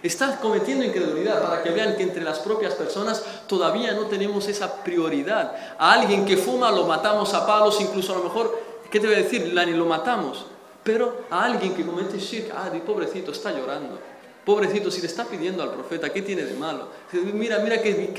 [0.03, 4.83] Está cometiendo incredulidad para que vean que entre las propias personas todavía no tenemos esa
[4.83, 5.55] prioridad.
[5.79, 8.59] A alguien que fuma lo matamos a palos, incluso a lo mejor,
[8.91, 9.53] ¿qué te voy a decir?
[9.53, 10.47] Lo matamos.
[10.83, 13.99] Pero a alguien que comete shirk, ah, pobrecito, está llorando.
[14.45, 16.89] Pobrecito, si le está pidiendo al profeta, ¿qué tiene de malo?
[17.33, 18.13] Mira, mira que,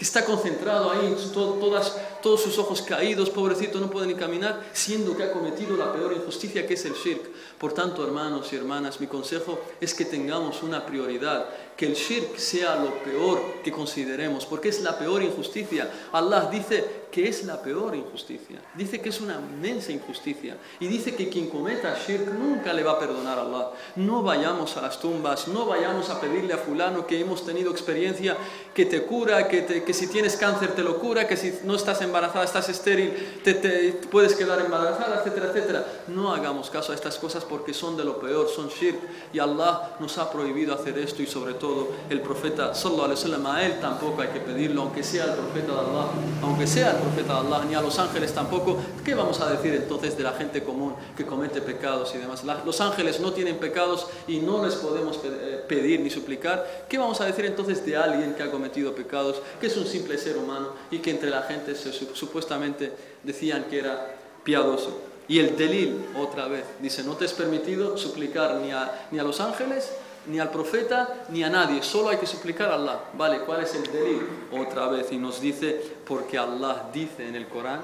[0.00, 5.24] está concentrado ahí, todas, todos sus ojos caídos, pobrecito, no puede ni caminar, siendo que
[5.24, 7.22] ha cometido la peor injusticia que es el shirk.
[7.58, 11.46] Por tanto, hermanos y hermanas, mi consejo es que tengamos una prioridad,
[11.76, 15.90] que el shirk sea lo peor que consideremos, porque es la peor injusticia.
[16.12, 18.60] Allah dice que es la peor injusticia.
[18.74, 20.56] Dice que es una inmensa injusticia.
[20.78, 23.70] Y dice que quien cometa shirk nunca le va a perdonar a Allah.
[23.96, 28.36] No vayamos a las tumbas, no vayamos a pedirle a fulano que hemos tenido experiencia
[28.74, 32.00] que te cura, que, que si tienes cáncer te lo cura, que si no estás
[32.10, 35.86] embarazada, estás estéril, te, te puedes quedar embarazada, etcétera, etcétera.
[36.08, 38.98] No hagamos caso a estas cosas porque son de lo peor, son shirk.
[39.32, 43.46] Y Allah nos ha prohibido hacer esto y sobre todo el profeta sallallahu alaihi wasallam
[43.46, 46.06] a él tampoco hay que pedirlo, aunque sea el profeta de Allah,
[46.42, 48.76] aunque sea profeta de Allah, ni a los ángeles tampoco.
[49.04, 52.42] ¿Qué vamos a decir entonces de la gente común que comete pecados y demás?
[52.64, 56.84] los ángeles no tienen pecados y no les podemos eh, pedir ni suplicar.
[56.88, 60.18] ¿Qué vamos a decir entonces de alguien que ha cometido pecados, que es un simple
[60.18, 62.91] ser humano y que entre la gente se, supuestamente
[63.23, 65.01] decían que era piadoso?
[65.27, 69.23] Y el delil, otra vez, dice, no te es permitido suplicar ni a, ni a
[69.23, 69.91] los ángeles
[70.27, 72.99] ni al profeta ni a nadie, solo hay que suplicar a Allah.
[73.13, 74.21] Vale, ¿cuál es el delil?
[74.51, 77.81] Otra vez, y nos dice, porque Allah dice en el Corán,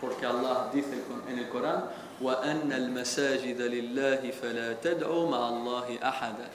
[0.00, 1.84] porque Allah dice en el Corán,
[2.20, 6.48] وأن المساجد لله فلا تدعوا مع الله أحدا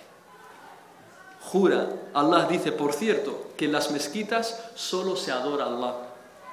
[1.42, 5.96] Jura, Allah dice, por cierto, que en las mezquitas solo se adora a Allah.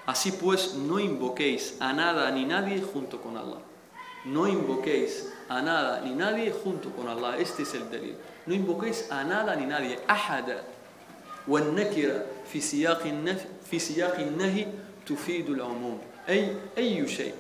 [0.07, 3.59] Así pues, no invoquéis a nada ni nadie junto con Allah.
[4.24, 7.38] No invoquéis a nada ni nadie junto con Allah.
[7.38, 8.16] Este es el delil.
[8.46, 9.99] No invoquéis a nada ni nadie.
[10.07, 10.64] Ahada.
[11.49, 14.66] والنكرة في سياق النفي في سياق النهي
[15.07, 17.32] تفيد العموم أي أي شيء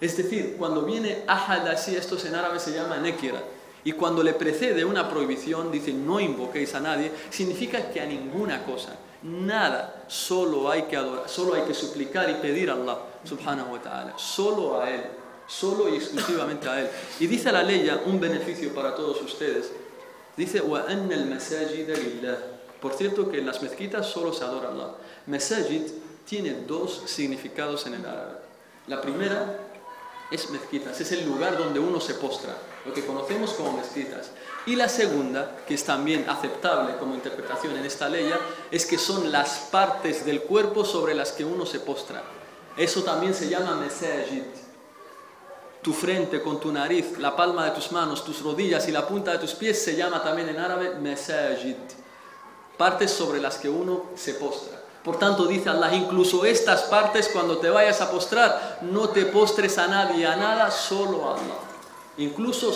[0.00, 3.42] Es decir, cuando viene ahad así, esto en árabe se llama nekira.
[3.84, 8.64] Y cuando le precede una prohibición, dice no invoquéis a nadie, significa que a ninguna
[8.64, 13.73] cosa, nada, solo hay que adorar, solo hay que suplicar y pedir a Allah subhanahu
[13.73, 15.01] wa ta'ala, solo a Él,
[15.47, 16.89] solo y exclusivamente a Él.
[17.19, 19.71] Y dice la ley un beneficio para todos ustedes,
[20.37, 20.85] dice, wa
[22.79, 24.91] por cierto que en las mezquitas solo se adora a Allah.
[25.25, 25.81] Masajid
[26.25, 28.37] tiene dos significados en el árabe.
[28.87, 29.57] La primera
[30.29, 32.55] es mezquitas, es el lugar donde uno se postra,
[32.85, 34.29] lo que conocemos como mezquitas.
[34.67, 38.31] Y la segunda, que es también aceptable como interpretación en esta ley,
[38.71, 42.23] es que son las partes del cuerpo sobre las que uno se postra.
[42.75, 44.43] Eso también se llama mesajid.
[45.83, 49.31] Tu frente con tu nariz, la palma de tus manos, tus rodillas y la punta
[49.31, 51.75] de tus pies se llama también en árabe mesajid.
[52.75, 54.81] Partes sobre las que uno se postra.
[55.03, 59.77] Por tanto, dice Allah, incluso estas partes, cuando te vayas a postrar, no te postres
[59.77, 61.64] a nadie, a nada, solo a Allah.
[62.17, 62.71] Incluso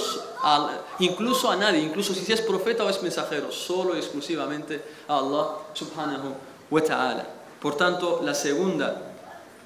[0.99, 5.47] incluso a nadie, incluso si es profeta o es mensajero, solo y exclusivamente a Allah
[5.73, 6.35] subhanahu
[6.69, 7.25] wa ta'ala.
[7.61, 9.13] Por tanto, la segunda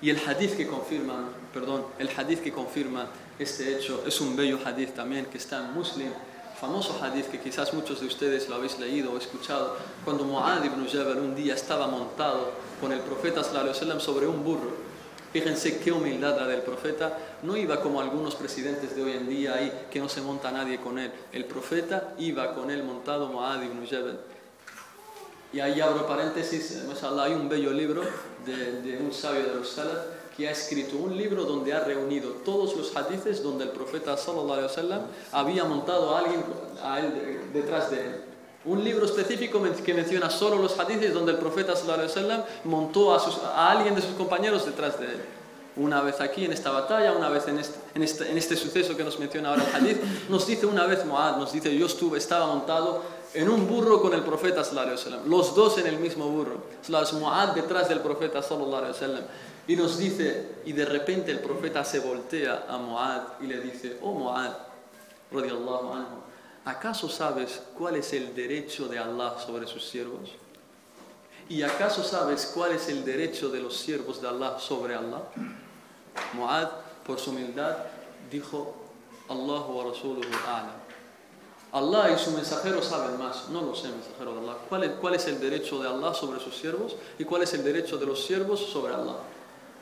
[0.02, 3.08] y el hadith que confirma, perdón, el hadith que confirma
[3.40, 6.12] este hecho es un bello hadith también que está en Muslim
[6.64, 10.88] famoso hadith que quizás muchos de ustedes lo habéis leído o escuchado, cuando Mu'adh ibn
[10.88, 13.44] Jabal un día estaba montado con el profeta
[14.00, 14.93] sobre un burro.
[15.34, 17.18] Fíjense qué humildad la del profeta.
[17.42, 20.80] No iba como algunos presidentes de hoy en día ahí, que no se monta nadie
[20.80, 21.12] con él.
[21.32, 24.20] El profeta iba con él montado Mu'adh ibn Jabal.
[25.52, 26.84] Y ahí abro paréntesis,
[27.20, 28.04] hay un bello libro
[28.46, 29.98] de, un sabio de los Salaf
[30.38, 34.54] que ha escrito un libro donde ha reunido todos los hadiths donde el profeta sallallahu
[34.54, 36.44] alaihi wasallam había montado a alguien
[37.54, 38.33] detrás de él.
[38.66, 43.94] Un libro específico que menciona solo los hadiths donde el profeta wasallam montó a, alguien
[43.94, 45.22] de sus compañeros detrás de él.
[45.76, 49.20] Una vez aquí en esta batalla, una vez en este, este, este suceso que nos
[49.20, 53.02] menciona ahora el hadith, nos dice una vez Muad, nos dice yo estuve, estaba montado
[53.34, 56.64] en un burro con el profeta wasallam, los dos en el mismo burro.
[57.20, 58.94] Muad detrás del profeta sallallahu.
[59.68, 63.98] Y nos dice, y de repente el profeta se voltea a Muad y le dice,
[64.02, 64.52] oh Muad,
[65.32, 66.23] anhu,
[66.66, 70.32] ¿acaso sabes cuál es el derecho de Allah sobre sus siervos?
[71.50, 75.22] ¿Y acaso sabes cuál es el derecho de los siervos de Allah sobre Allah?
[76.34, 76.70] Muad,
[77.06, 77.78] por su humildad,
[78.32, 78.76] dijo,
[79.30, 80.84] Allahu wa Rasuluhu a'lam.
[81.74, 83.50] Allah y su mensajero saben más.
[83.50, 84.58] No lo sé, mensajero de Allah.
[84.70, 86.96] ¿Cuál es, ¿Cuál es el derecho de Allah sobre sus siervos?
[87.18, 89.18] ¿Y cuál es el derecho de los siervos sobre Allah?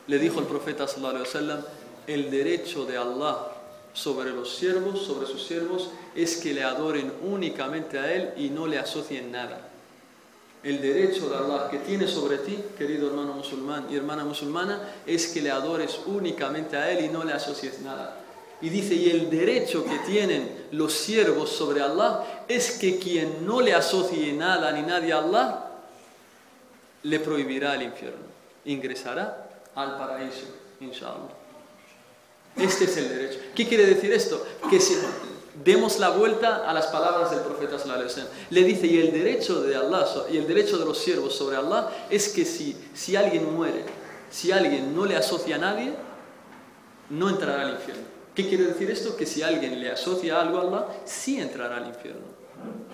[0.07, 1.63] le dijo el profeta sallallahu alaihi wasallam,
[2.07, 3.50] el derecho de Allah
[3.93, 8.67] sobre los siervos, sobre sus siervos, es que le adoren únicamente a Él y no
[8.67, 9.67] le asocien nada.
[10.63, 15.27] El derecho de Allah que tiene sobre ti, querido hermano musulmán y hermana musulmana, es
[15.27, 18.17] que le adores únicamente a Él y no le asocies nada.
[18.61, 23.59] Y dice, y el derecho que tienen los siervos sobre Allah es que quien no
[23.59, 25.71] le asocie nada ni nadie a Allah,
[27.03, 28.29] le prohibirá el infierno.
[28.65, 30.45] Ingresará al paraíso,
[30.79, 31.40] inshallah.
[32.55, 33.39] Este es el derecho.
[33.55, 34.45] ¿Qué quiere decir esto?
[34.69, 34.97] Que si
[35.63, 37.77] demos la vuelta a las palabras del profeta
[38.49, 41.89] Le dice, y el derecho de Allah y el derecho de los siervos sobre Allah
[42.09, 43.85] es que si, si alguien muere,
[44.29, 45.93] si alguien no le asocia a nadie,
[47.09, 48.03] no entrará al infierno.
[48.33, 49.17] ¿Qué quiere decir esto?
[49.17, 52.21] Que si alguien le asocia algo a Allah, sí entrará al infierno.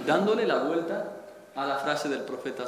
[0.05, 1.13] Dándole la vuelta
[1.55, 2.65] a la frase del profeta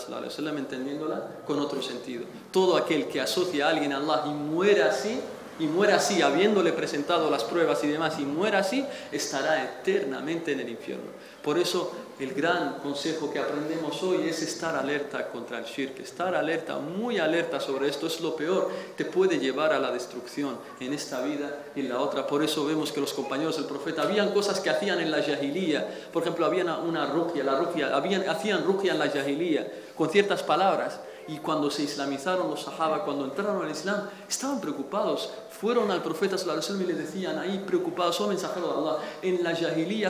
[0.57, 2.25] entendiéndola con otro sentido.
[2.51, 5.19] Todo aquel que asocia a alguien a Allah y muere así,
[5.59, 10.61] y muera así, habiéndole presentado las pruebas y demás, y muera así, estará eternamente en
[10.61, 11.11] el infierno.
[11.43, 16.35] Por eso el gran consejo que aprendemos hoy es estar alerta contra el shirk, estar
[16.35, 20.93] alerta, muy alerta sobre esto, es lo peor, te puede llevar a la destrucción en
[20.93, 22.27] esta vida y en la otra.
[22.27, 25.87] Por eso vemos que los compañeros del profeta, habían cosas que hacían en la jahilía,
[26.11, 30.43] por ejemplo, había una rugia, la rugia, habían, hacían rugia en la jahilía con ciertas
[30.43, 30.99] palabras,
[31.29, 35.29] y cuando se islamizaron los sahaba, cuando entraron al Islam, estaban preocupados.
[35.51, 36.37] Fueron al profeta
[36.81, 39.53] y le decían ahí preocupados, oh mensajero de Allah, en la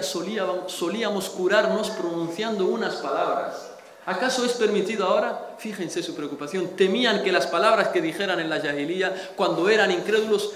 [0.02, 3.69] solíamos, solíamos curarnos pronunciando unas palabras.
[4.10, 5.54] ¿Acaso es permitido ahora?
[5.60, 6.70] Fíjense su preocupación.
[6.76, 10.52] Temían que las palabras que dijeran en la Jahiliya, cuando eran incrédulos,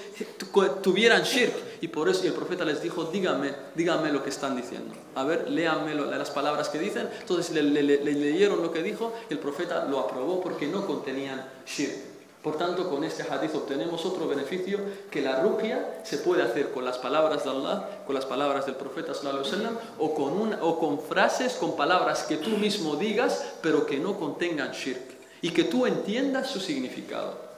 [0.82, 1.54] tuvieran shirk.
[1.80, 4.96] Y por eso el profeta les dijo, díganme, díganme lo que están diciendo.
[5.14, 7.08] A ver, léanme las palabras que dicen.
[7.20, 11.48] Entonces le, le leyeron lo que dijo y el profeta lo aprobó porque no contenían
[11.68, 12.13] shirk.
[12.44, 14.78] Por tanto, con este hadith obtenemos otro beneficio,
[15.10, 18.76] que la ruqya se puede hacer con las palabras de Allah, con las palabras del
[18.76, 24.20] profeta sallallahu alaihi o con, frases, con palabras que tú mismo digas, pero que no
[24.20, 27.54] contengan shirk, y que tú entiendas su significado.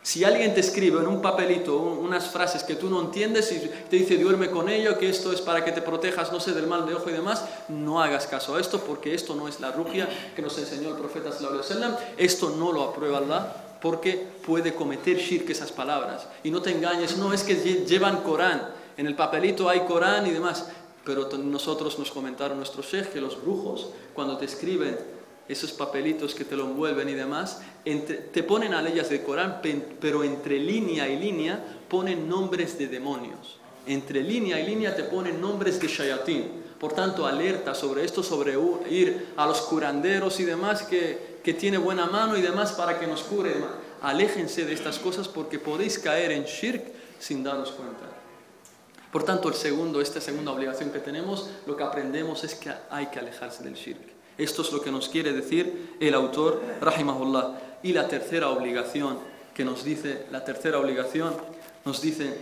[0.00, 3.58] Si alguien te escribe en un papelito unas frases que tú no entiendes y
[3.90, 6.66] te dice duerme con ello, que esto es para que te protejas, no sé, del
[6.66, 9.72] mal de ojo y demás, no hagas caso a esto porque esto no es la
[9.72, 11.96] rugia que nos enseñó el profeta sallallahu alaihi.
[12.18, 16.26] Esto no lo aprueba Allah porque puede cometer shirk esas palabras.
[16.42, 17.54] Y no te engañes, no es que
[17.86, 18.66] llevan Corán,
[18.96, 20.70] en el papelito hay Corán y demás.
[21.04, 24.96] Pero nosotros nos comentaron nuestros sheikh que los brujos, cuando te escriben
[25.46, 29.60] esos papelitos que te lo envuelven y demás, te ponen a leyes del Corán,
[30.00, 33.58] pero entre línea y línea ponen nombres de demonios.
[33.86, 36.64] Entre línea y línea te ponen nombres de shayatín.
[36.80, 38.54] Por tanto, alerta sobre esto, sobre
[38.88, 43.07] ir a los curanderos y demás, que, que tiene buena mano y demás para que
[43.07, 43.53] nos cure.
[44.01, 46.83] Aléjense de estas cosas porque podéis caer en shirk
[47.19, 48.05] sin daros cuenta.
[49.11, 53.07] Por tanto, el segundo, esta segunda obligación que tenemos, lo que aprendemos es que hay
[53.07, 53.99] que alejarse del shirk.
[54.37, 57.59] Esto es lo que nos quiere decir el autor, rahimahullah.
[57.83, 59.17] Y la tercera obligación
[59.53, 61.33] que nos dice, la tercera obligación
[61.85, 62.37] nos dice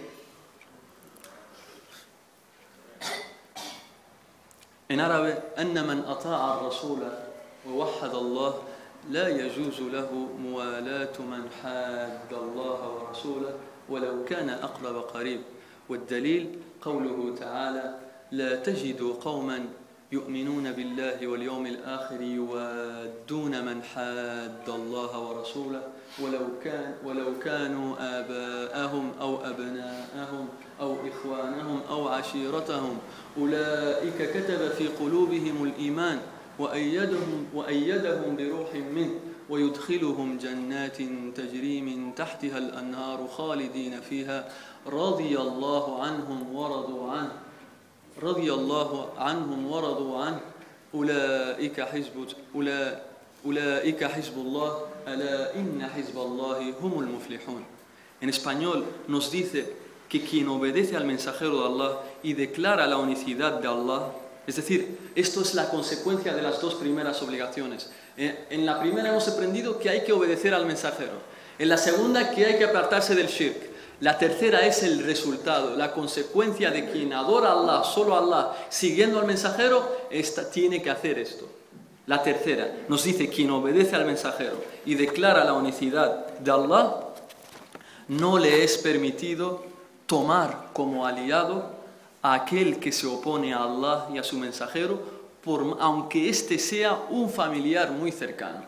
[4.90, 7.00] en árabe, أن من أطاع الرسول
[7.70, 8.54] ووحد الله
[9.11, 13.55] لا يجوز له موالاة من حاد الله ورسوله
[13.89, 15.41] ولو كان أقرب قريب.
[15.89, 17.99] والدليل قوله تعالى
[18.33, 19.65] لا تجد قوما
[20.13, 25.83] يؤمنون بالله واليوم الآخر يوادون من حاد الله ورسوله
[26.23, 30.49] ولو, كان ولو كانوا آباءهم أو أبناءهم
[30.81, 32.99] أو إخوانهم أو عشيرتهم.
[33.39, 36.19] أولئك كتب في قلوبهم الإيمان
[36.63, 39.15] وأيدهم, وأيدهم بروح منه
[39.51, 40.99] ويدخلهم جنات
[41.35, 44.49] تجري من تحتها الأنهار خالدين فيها.
[44.87, 47.33] رضي الله عنهم ورضوا عنه.
[48.23, 50.41] رضي الله عنهم ورضوا عنه.
[50.95, 52.17] أولئك حزب
[53.47, 54.71] أولئك حزب الله.
[55.09, 57.65] ألا إن حزب الله هم المفلحون.
[58.23, 59.67] En español nos dice
[60.09, 61.93] que quien obedece al mensajero de Allah
[62.23, 64.13] y declara la unicidad de Allah,
[64.47, 67.91] es decir, esto es la consecuencia de las dos primeras obligaciones.
[68.17, 71.13] En la primera hemos aprendido que hay que obedecer al mensajero.
[71.59, 73.71] En la segunda que hay que apartarse del shirk.
[74.01, 78.53] La tercera es el resultado, la consecuencia de quien adora a Allah, solo a Allah,
[78.69, 81.49] siguiendo al mensajero, esta, tiene que hacer esto.
[82.07, 86.97] La tercera nos dice quien obedece al mensajero y declara la unicidad de Allah,
[88.09, 89.65] no le es permitido
[90.07, 91.82] tomar como aliado
[92.23, 95.01] aquel que se opone a Allah y a su mensajero,
[95.81, 98.63] aunque éste sea un familiar muy cercano.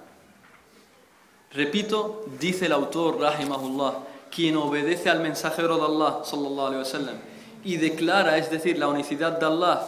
[1.53, 3.95] Repito, dice el autor, rahimahullah,
[4.29, 7.17] quien obedece al mensajero de Allah sallallahu alaihi wasallam
[7.65, 9.87] y declara, es decir, la unicidad de Allah,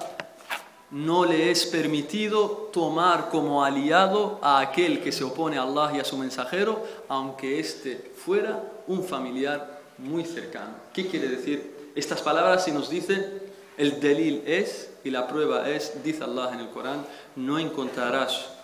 [0.93, 6.01] no le es permitido tomar como aliado a aquel que se opone a Allah y
[6.01, 10.75] a su mensajero, aunque éste fuera un familiar muy cercano.
[10.93, 11.91] ¿Qué quiere decir?
[11.97, 13.46] Estas palabras si nos dicen,
[13.77, 17.05] el delil es, y la prueba es, dice Allah en el Corán,
[17.37, 18.57] no encontrarás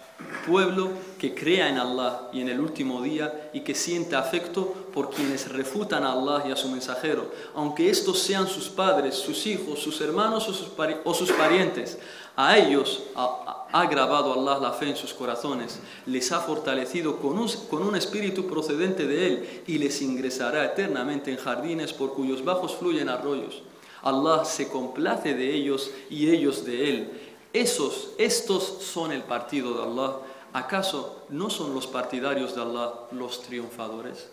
[0.46, 5.10] pueblo que crea en Allah y en el último día y que siente afecto por
[5.10, 9.78] quienes refutan a Allah y a su mensajero, aunque estos sean sus padres, sus hijos,
[9.78, 11.98] sus hermanos o sus, parientes.
[12.34, 17.48] A ellos ha, grabado Allah la fe en sus corazones, les ha fortalecido con un,
[17.70, 22.74] con un espíritu procedente de Él y les ingresará eternamente en jardines por cuyos bajos
[22.74, 23.62] fluyen arroyos.
[24.02, 27.22] Allah se complace de ellos y ellos de Él
[27.52, 30.16] esos, estos son el partido de Allah.
[30.54, 34.28] ¿Acaso no son los partidarios de Allah los triunfadores?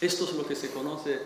[0.00, 1.20] Esto es lo que se conoce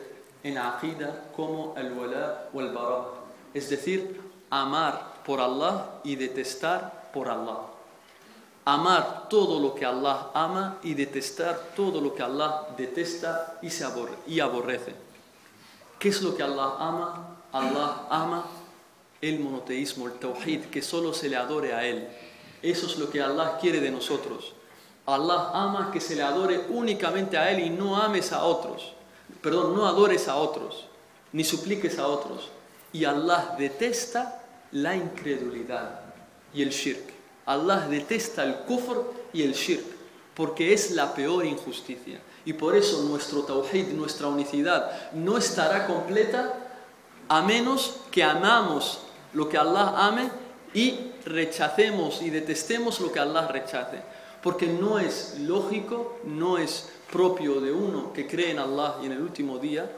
[0.44, 3.06] en Aqida como el wala o el bara,
[3.54, 4.20] es decir,
[4.50, 7.58] amar por Allah y detestar por Allah.
[8.64, 13.84] Amar todo lo que Allah ama y detestar todo lo que Allah detesta y, se
[14.26, 14.94] y aborrece.
[15.98, 17.35] ¿Qué es lo que Allah ama?
[17.52, 18.46] Allah ama
[19.20, 22.06] el monoteísmo, el tawhid, que solo se le adore a Él.
[22.62, 24.54] Eso es lo que Allah quiere de nosotros.
[25.06, 28.92] Allah ama que se le adore únicamente a Él y no ames a otros.
[29.40, 30.86] Perdón, no adores a otros,
[31.32, 32.50] ni supliques a otros.
[32.92, 34.42] Y Allah detesta
[34.72, 36.00] la incredulidad
[36.52, 37.12] y el shirk.
[37.44, 39.84] Allah detesta el kufr y el shirk,
[40.34, 42.20] porque es la peor injusticia.
[42.44, 46.65] Y por eso nuestro tawhid, nuestra unicidad, no estará completa
[47.28, 49.00] a menos que amamos
[49.32, 50.30] lo que Allah ame
[50.74, 54.00] y rechacemos y detestemos lo que Allah rechace.
[54.42, 59.12] Porque no es lógico, no es propio de uno que cree en Allah y en
[59.12, 59.90] el último día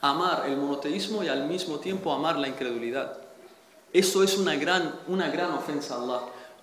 [0.00, 3.18] amar el monoteísmo y al mismo tiempo amar la incredulidad.
[3.92, 6.20] Eso es una gran, una gran ofensa a Allah.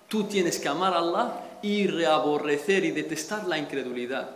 [0.08, 4.28] Tú tienes que amar a Allah y reaborrecer y detestar la incredulidad.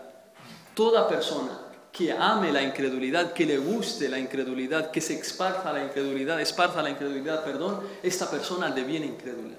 [0.74, 1.63] Toda persona
[1.97, 6.82] que ame la incredulidad, que le guste la incredulidad, que se esparza la incredulidad, esparza
[6.82, 9.55] la incredulidad, perdón, esta persona deviene incrédula.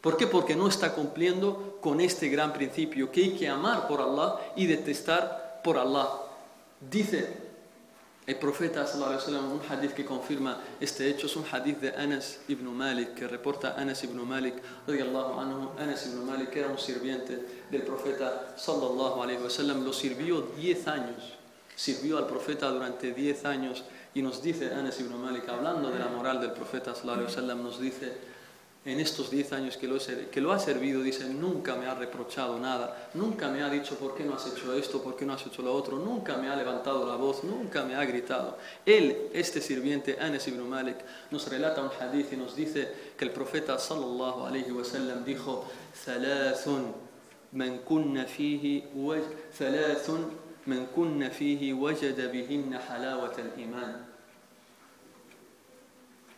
[0.00, 0.26] ¿Por qué?
[0.26, 4.64] Porque no está cumpliendo con este gran principio, que hay que amar por Allah y
[4.64, 6.08] detestar por Allah.
[6.80, 7.28] Dice
[8.26, 12.64] el profeta sallallahu un hadith que confirma este hecho es un hadith de Anas ibn
[12.72, 14.54] Malik que reporta Anas ibn Malik
[14.86, 15.70] anhu.
[15.78, 21.41] Anas ibn Malik era un sirviente del profeta sallallahu alaihi wasallam lo sirvió 10 años
[21.81, 26.07] sirvió al profeta durante 10 años y nos dice Anas ibn Malik hablando de la
[26.07, 28.17] moral del profeta sallallahu alaihi wasallam nos dice
[28.87, 29.97] en estos 10 años que lo,
[30.31, 34.15] que lo ha servido, dice, nunca me ha reprochado nada, nunca me ha dicho por
[34.15, 36.55] qué no has hecho esto, por qué no has hecho lo otro, nunca me ha
[36.55, 38.57] levantado la voz, nunca me ha gritado.
[38.85, 40.95] Él, este sirviente, Anas ibn Malik,
[41.31, 45.65] nos relata un hadith y nos dice que el profeta sallallahu alayhi wa sallam dijo,
[46.05, 46.69] ثلاث
[47.53, 48.83] من كن فيه
[49.57, 50.11] ثلاث
[50.66, 54.04] من كن فيه وجد بهن حلاوة الإيمان.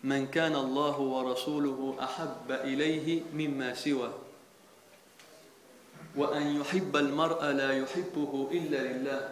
[0.04, 4.12] من كان الله ورسوله أحب إليه مما سوى.
[6.16, 9.22] وأن يحب المرء لا يحبه إلا لله.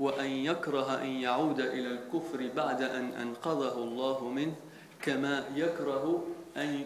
[0.00, 4.54] وأن يكره أن يعود إلى الكفر بعد أن أنقذه الله منه
[5.02, 6.84] كما يكره أن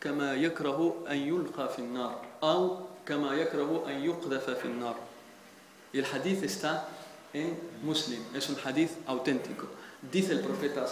[0.00, 4.96] كما يكره أن يلقى في النار أو كما يكره أن يقذف في النار.
[5.96, 6.88] Y el hadith está
[7.32, 9.66] en Muslim, es un hadith auténtico.
[10.12, 10.84] Dice el profeta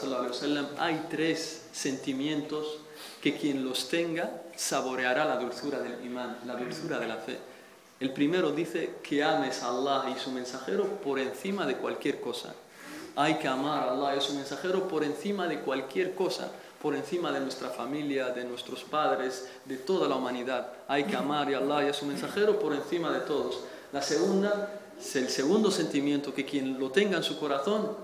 [0.79, 2.79] hay tres sentimientos
[3.21, 7.39] que quien los tenga saboreará la dulzura del imán, la dulzura de la fe.
[8.01, 12.55] El primero dice que ames a Allah y su mensajero por encima de cualquier cosa.
[13.15, 16.51] Hay que amar a Allah y a su mensajero por encima de cualquier cosa,
[16.81, 20.73] por encima de nuestra familia, de nuestros padres, de toda la humanidad.
[20.89, 23.61] Hay que amar a Allah y a su mensajero por encima de todos.
[23.93, 24.81] La segunda
[25.17, 27.97] el segundo sentimiento, que quien lo tenga en su corazón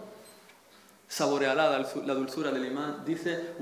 [1.10, 1.68] saboreará
[2.06, 3.54] la dulzura del imán, dice,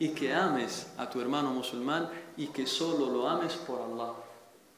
[0.00, 4.14] y que ames a tu hermano musulmán y que solo lo ames por Allah.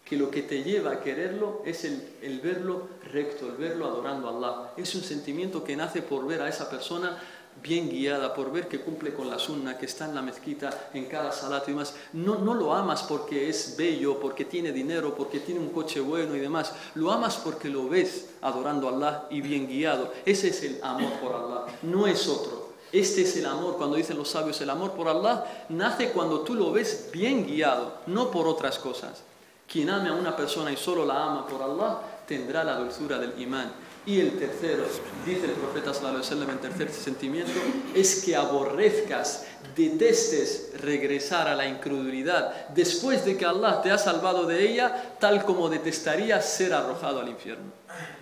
[0.05, 4.29] Que lo que te lleva a quererlo es el, el verlo recto, el verlo adorando
[4.29, 4.73] a Allah.
[4.77, 7.19] Es un sentimiento que nace por ver a esa persona
[7.65, 11.07] bien guiada, por ver que cumple con la sunna, que está en la mezquita, en
[11.07, 11.95] cada salat y demás.
[12.13, 16.37] No, no lo amas porque es bello, porque tiene dinero, porque tiene un coche bueno
[16.37, 16.75] y demás.
[16.95, 20.13] Lo amas porque lo ves adorando a Allah y bien guiado.
[20.27, 22.75] Ese es el amor por Allah, no es otro.
[22.93, 26.55] Este es el amor, cuando dicen los sabios, el amor por Allah nace cuando tú
[26.55, 29.23] lo ves bien guiado, no por otras cosas.
[29.67, 31.99] Quien ame a una persona y solo la ama por Allah,
[32.29, 33.73] tendrá la dulzura del imán.
[34.07, 34.85] Y el tercero,
[35.25, 37.53] dice el profeta sallallahu alaihi el tercer sentimiento
[37.95, 44.45] es que aborrezcas, detestes regresar a la incredulidad después de que Allah te ha salvado
[44.45, 47.73] de ella, tal como detestarías ser arrojado al infierno.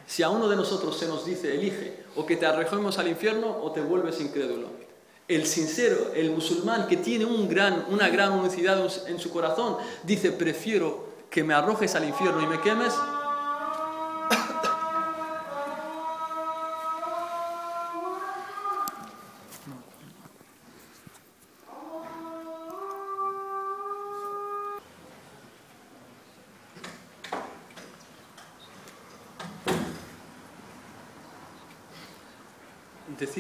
[0.07, 3.59] Si a uno de nosotros se nos dice, elige, o que te arrojemos al infierno
[3.63, 4.69] o te vuelves incrédulo.
[5.27, 8.79] El sincero, el musulmán que tiene una gran unicidad
[9.09, 12.93] en su corazón, dice, prefiero que me arrojes al infierno y me quemes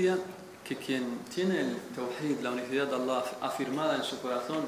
[0.03, 0.18] Decía
[0.64, 4.64] que quien tiene el tawhid, la unicidad de Allah afirmada en su corazón,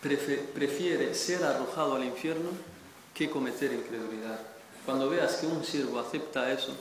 [0.00, 2.50] prefiere ser arrojado al infierno
[3.12, 4.38] que cometer incredulidad.
[4.86, 6.76] Cuando veas que un siervo acepta eso,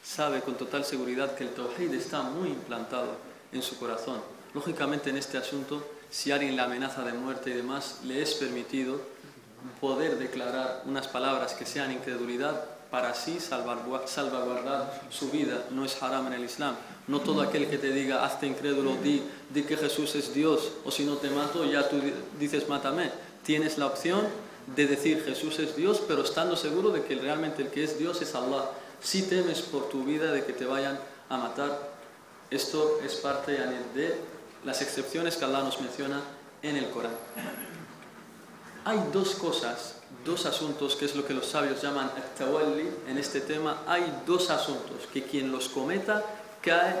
[0.00, 3.16] sabe con total seguridad que el tawhid está muy implantado
[3.50, 4.20] en su corazón.
[4.54, 9.00] Lógicamente en este asunto, si alguien le amenaza de muerte y demás, le es permitido
[9.80, 12.64] poder declarar unas palabras que sean incredulidad
[12.94, 15.64] para así salvaguardar su vida.
[15.72, 16.76] No es haram en el Islam.
[17.08, 19.20] No todo aquel que te diga, hazte incrédulo, di,
[19.50, 21.96] di que Jesús es Dios, o si no te mato, ya tú
[22.38, 23.10] dices, mátame.
[23.42, 24.20] Tienes la opción
[24.76, 28.22] de decir Jesús es Dios, pero estando seguro de que realmente el que es Dios
[28.22, 28.70] es Allah.
[29.02, 30.96] Si temes por tu vida de que te vayan
[31.30, 31.76] a matar,
[32.48, 33.58] esto es parte
[33.96, 34.14] de
[34.64, 36.20] las excepciones que Allah nos menciona
[36.62, 37.10] en el Corán.
[38.84, 39.94] Hay dos cosas
[40.24, 44.50] dos asuntos, que es lo que los sabios llaman tawalli en este tema, hay dos
[44.50, 46.22] asuntos que quien los cometa
[46.62, 46.96] cae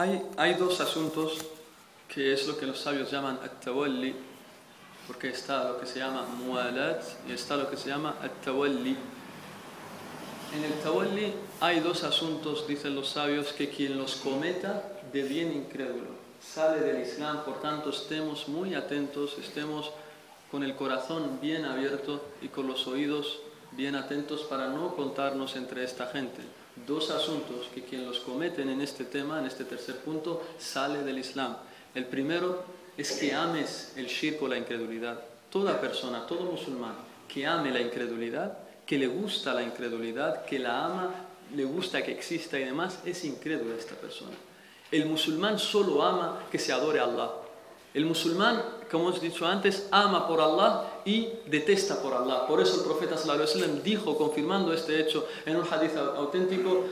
[0.00, 1.44] Hay, dos asuntos
[2.08, 4.14] que es lo que los sabios llaman at-tawalli,
[5.06, 8.96] porque está lo que se llama mualat y está lo que se llama at-tawalli.
[10.56, 14.82] En el tawalli hay dos asuntos, dicen los sabios, que quien los cometa
[15.12, 19.90] de bien incrédulo sale del Islam, por tanto estemos muy atentos, estemos
[20.50, 23.40] con el corazón bien abierto y con los oídos
[23.72, 26.40] bien atentos para no contarnos entre esta gente.
[26.86, 31.18] Dos asuntos que quien los cometen en este tema, en este tercer punto, sale del
[31.18, 31.56] Islam.
[31.94, 32.64] El primero
[32.96, 35.20] es que ames el shirk o la incredulidad.
[35.50, 40.84] Toda persona, todo musulmán que ame la incredulidad, que le gusta la incredulidad, que la
[40.84, 41.14] ama,
[41.54, 44.36] le gusta que exista y demás, es incrédula esta persona.
[44.90, 47.30] El musulmán solo ama que se adore a Allah.
[47.92, 52.46] El musulmán, como hemos dicho antes, ama por Allah y detesta por Allah.
[52.46, 56.84] Por eso el profeta wasallam dijo, confirmando este hecho en un hadith auténtico.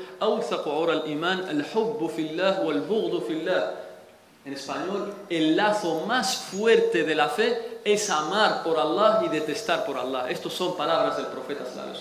[4.44, 9.84] En español, el lazo más fuerte de la fe es amar por Allah y detestar
[9.84, 10.28] por Allah.
[10.30, 11.94] Estas son palabras del profeta wasallam.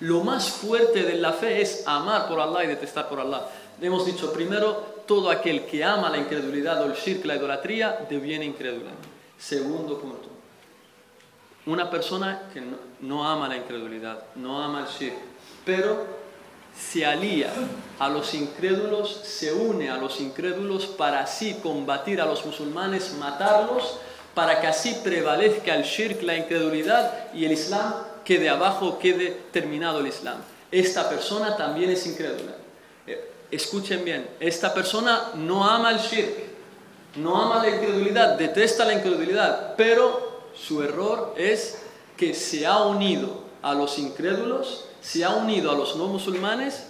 [0.00, 3.48] Lo más fuerte de la fe es amar por Allah y detestar por Allah.
[3.80, 8.44] Hemos dicho primero todo aquel que ama la incredulidad o el shirk, la idolatría, deviene
[8.44, 8.90] incrédula.
[9.38, 10.28] Segundo punto.
[11.66, 12.62] Una persona que
[13.00, 15.16] no, ama la incredulidad, no ama el shirk,
[15.64, 16.06] pero
[16.78, 17.50] se alía
[17.98, 23.98] a los incrédulos, se une a los incrédulos para así combatir a los musulmanes, matarlos,
[24.34, 27.94] para que así prevalezca el shirk, la incredulidad y el islam
[28.24, 30.38] quede abajo, quede terminado el islam.
[30.70, 32.64] Esta persona también es incrédula
[33.54, 36.34] escuchen bien, esta persona no ama el shirk,
[37.16, 41.82] no ama la incredulidad, detesta la incredulidad, pero su error es
[42.16, 46.86] que se ha unido a los incrédulos, se ha unido a los no musulmanes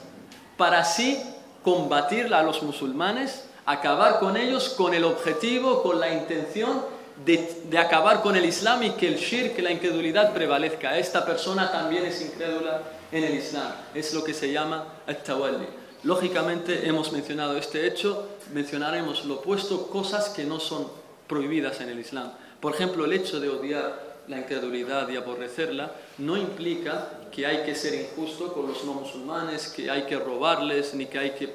[0.57, 1.21] para así
[1.63, 6.83] combatir a los musulmanes, acabar con ellos con el objetivo, con la intención
[7.25, 10.99] de, acabar con el Islam y que el shirk, la incredulidad prevalezca.
[10.99, 12.83] Esta persona también es incrédula
[13.13, 13.73] en el Islam.
[13.95, 15.84] Es lo que se llama at-tawalli.
[16.05, 20.87] Lógicamente hemos mencionado este hecho, mencionaremos lo opuesto, cosas que no son
[21.27, 22.31] prohibidas en el Islam.
[22.61, 27.75] Por ejemplo, el hecho de odiar la incredulidad y aborrecerla no implica que hay que
[27.75, 31.49] ser injusto con los no musulmanes, que hay que robarles, ni que hay que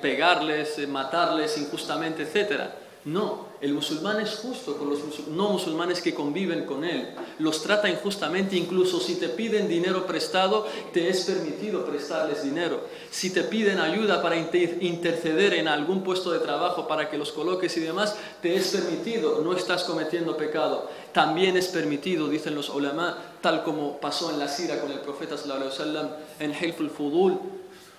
[0.00, 2.70] pegarles, eh, matarles injustamente, etc.
[3.06, 7.14] No, el musulmán es justo con los no musulmanes que conviven con él.
[7.38, 12.82] Los trata injustamente, incluso si te piden dinero prestado, te es permitido prestarles dinero.
[13.10, 17.74] Si te piden ayuda para interceder en algún puesto de trabajo para que los coloques
[17.78, 20.90] y demás, te es permitido, no estás cometiendo pecado.
[21.12, 25.38] También es permitido, dicen los ulama, tal como pasó en la Sira con el profeta
[25.38, 26.08] sallallahu alaihi wasallam
[26.38, 27.38] en Hilful Fudul,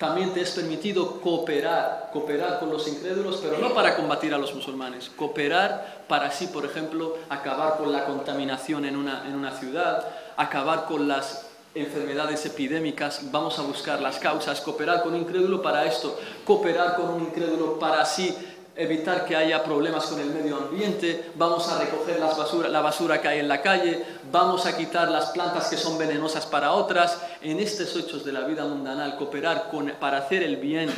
[0.01, 4.55] también te es permitido cooperar, cooperar con los incrédulos, pero no para combatir a los
[4.55, 10.07] musulmanes, cooperar para así, por ejemplo, acabar con la contaminación en una, en una ciudad,
[10.37, 11.45] acabar con las
[11.75, 17.09] enfermedades epidémicas, vamos a buscar las causas, cooperar con un incrédulo para esto, cooperar con
[17.09, 18.35] un incrédulo para así
[18.81, 23.21] evitar que haya problemas con el medio ambiente, vamos a recoger las basura, la basura
[23.21, 27.19] que hay en la calle, vamos a quitar las plantas que son venenosas para otras.
[27.41, 30.89] En estos hechos de la vida mundanal, cooperar para hacer el bien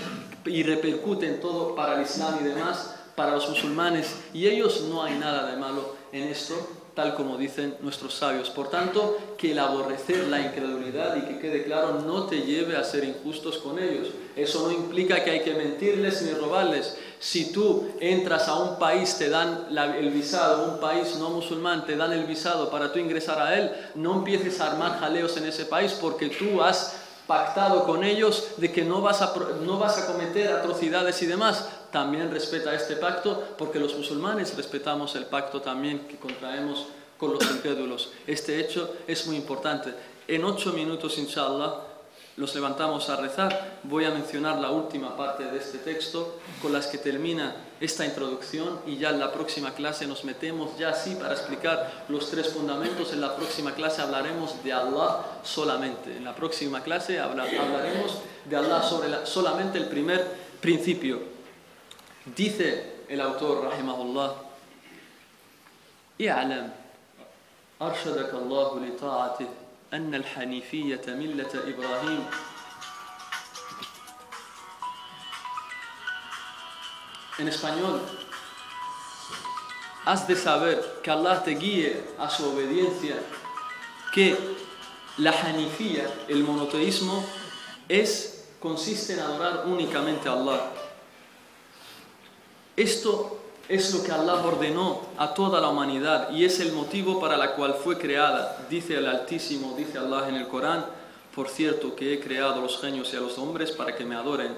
[0.45, 5.03] y repercute en todo para el Islam y demás, para los musulmanes, y ellos no
[5.03, 6.55] hay nada de malo en esto,
[6.95, 8.49] tal como dicen nuestros sabios.
[8.49, 12.83] Por tanto, que el aborrecer la incredulidad y que quede claro no te lleve a
[12.83, 14.09] ser injustos con ellos.
[14.35, 16.97] Eso no implica que hay que mentirles ni robarles.
[17.23, 19.67] Si tú entras a un país, te dan
[19.97, 23.71] el visado, un país no musulmán, te dan el visado para tú ingresar a él,
[23.95, 28.73] no empieces a armar jaleos en ese país porque tú has pactado con ellos de
[28.73, 29.33] que no vas, a,
[29.65, 35.15] no vas a cometer atrocidades y demás, también respeta este pacto porque los musulmanes respetamos
[35.15, 36.87] el pacto también que contraemos
[37.17, 38.11] con los incrédulos.
[38.27, 39.93] Este hecho es muy importante.
[40.27, 41.92] En ocho minutos, inshallah,
[42.36, 43.78] los levantamos a rezar.
[43.82, 48.80] Voy a mencionar la última parte de este texto con las que termina esta introducción
[48.86, 53.12] y ya en la próxima clase nos metemos ya así para explicar los tres fundamentos.
[53.12, 56.16] En la próxima clase hablaremos de Allah solamente.
[56.16, 60.24] En la próxima clase hablaremos de Allah sobre solamente el primer
[60.60, 61.20] principio.
[62.36, 64.48] Dice el autor, rahimahullah,
[66.20, 66.70] اعلم
[67.82, 69.48] أرشدك الله لطاعته
[69.92, 72.24] أن الحنيفية ملة إبراهيم
[77.38, 78.00] En español,
[80.04, 83.14] has de saber que Allah te guíe a su obediencia,
[84.12, 84.36] que
[85.18, 87.24] la hanifía, el monoteísmo,
[87.88, 90.72] es, consiste en adorar únicamente a Allah.
[92.74, 93.38] Esto
[93.69, 97.51] es lo que Allah ordenó a toda la humanidad y es el motivo para el
[97.51, 98.65] cual fue creada.
[98.69, 100.85] Dice el Altísimo, dice Allah en el Corán,
[101.33, 104.15] por cierto que he creado a los genios y a los hombres para que me
[104.15, 104.51] adoren.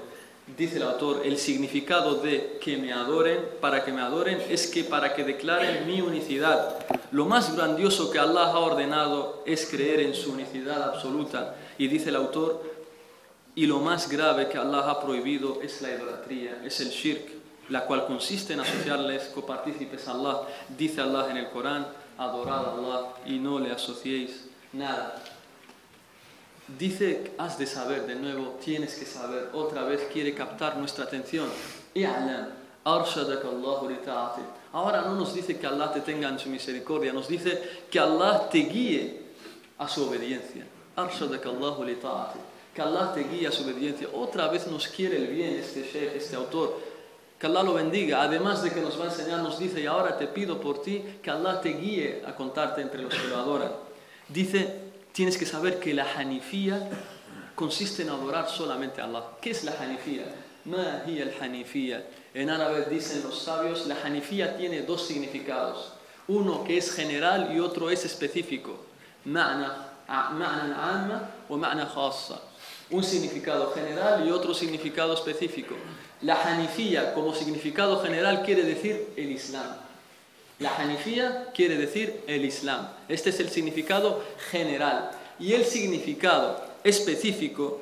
[0.58, 4.84] Dice el autor, el significado de que me adoren, para que me adoren, es que
[4.84, 6.78] para que declaren mi unicidad.
[7.12, 11.56] Lo más grandioso que Allah ha ordenado es creer en su unicidad absoluta.
[11.80, 12.62] Y dice el autor,
[13.56, 17.35] y lo más grave que Allah ha prohibido es la idolatría, es el shirk,
[17.70, 20.42] la cual consiste en asociarles copartícipes a Allah.
[20.78, 21.88] Dice Allah en el Corán,
[22.18, 25.22] adorad a Allah y no le asociéis nada.
[26.80, 31.48] Dice, has de saber de nuevo, tienes que saber, otra vez quiere captar nuestra atención.
[34.74, 38.50] Ahora no nos dice que Allah te tenga en su misericordia, nos dice que Allah
[38.50, 39.22] te guíe
[39.78, 40.66] a su obediencia.
[42.74, 44.08] Que Allah te guíe a su obediencia.
[44.14, 46.80] Otra vez nos quiere el bien este sheikh, este autor.
[47.40, 48.22] Que Allah lo bendiga.
[48.22, 51.04] Además de que nos va a enseñar, nos dice, y ahora te pido por ti
[51.22, 53.72] que Allah te guíe a contarte entre los que lo adoran.
[54.30, 54.82] Dice,
[55.12, 56.90] tienes que saber que la hanifía
[57.56, 59.24] consiste en adorar solamente a Allah.
[59.42, 60.26] ¿Qué es la hanifía?
[60.66, 62.04] Ma hiya hanifía
[62.34, 65.94] En árabe dicen los sabios, la hanifía tiene dos significados.
[66.28, 68.80] Uno que es general y otro es específico.
[72.90, 75.76] Un significado general y otro significado específico.
[76.22, 79.76] La hanifía como significado general quiere decir el Islam.
[80.60, 82.88] La hanifía quiere decir el Islam.
[83.10, 85.12] Este es el significado general.
[85.40, 87.82] Y el significado específico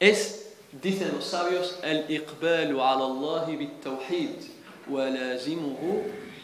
[0.00, 4.42] es, dicen los sabios, el iqbalu ala Allahi bit tawhid
[4.88, 6.02] wa lazimuhu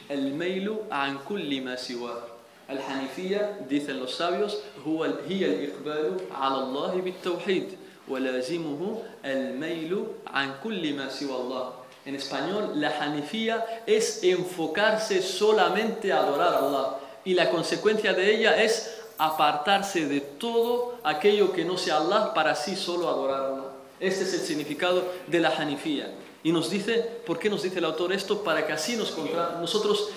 [0.09, 2.36] el meilu an kulli ma siwa.
[2.68, 7.64] El hanifía, dicen los sabios, huwa hiya al iqbalu ala Allahi bit tawhid
[8.07, 16.19] ولازمه الميل عن كل ما سوى الله en español, la hanifía es enfocarse solamente a
[16.19, 16.97] adorar a Allah.
[17.23, 22.51] Y la consecuencia de ella es apartarse de todo aquello que no sea Allah para
[22.51, 23.64] así solo adorar a Allah.
[24.01, 26.14] Este es el significado de la hanifía.
[26.43, 28.43] Y nos dice, ¿por qué nos dice el autor esto?
[28.43, 29.18] Para que así nos
[29.61, 30.10] nosotros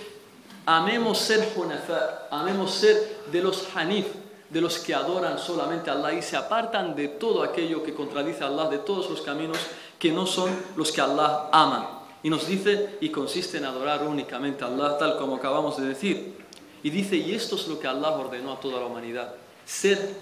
[0.64, 4.06] amemos ser hunafa, amemos ser de los hanif,
[4.52, 8.44] de los que adoran solamente a Allah y se apartan de todo aquello que contradice
[8.44, 9.57] a Allah, de todos los caminos
[9.98, 12.02] que no son los que Allah ama.
[12.22, 16.36] Y nos dice, y consiste en adorar únicamente a Allah, tal como acabamos de decir.
[16.84, 19.36] Y dice, y esto es lo que Allah ordenó a toda la humanidad.
[19.65, 20.15] Ser